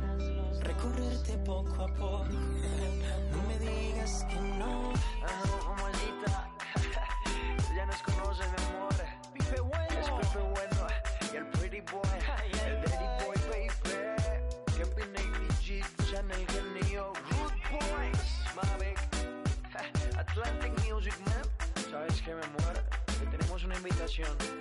recorrerte 0.62 1.38
poco 1.39 1.84
a 1.84 1.88
poco, 1.88 2.25
no 3.31 3.43
me 3.47 3.60
digas 3.60 4.25
que 4.29 4.39
no. 4.58 4.93
Patreon. 24.25 24.54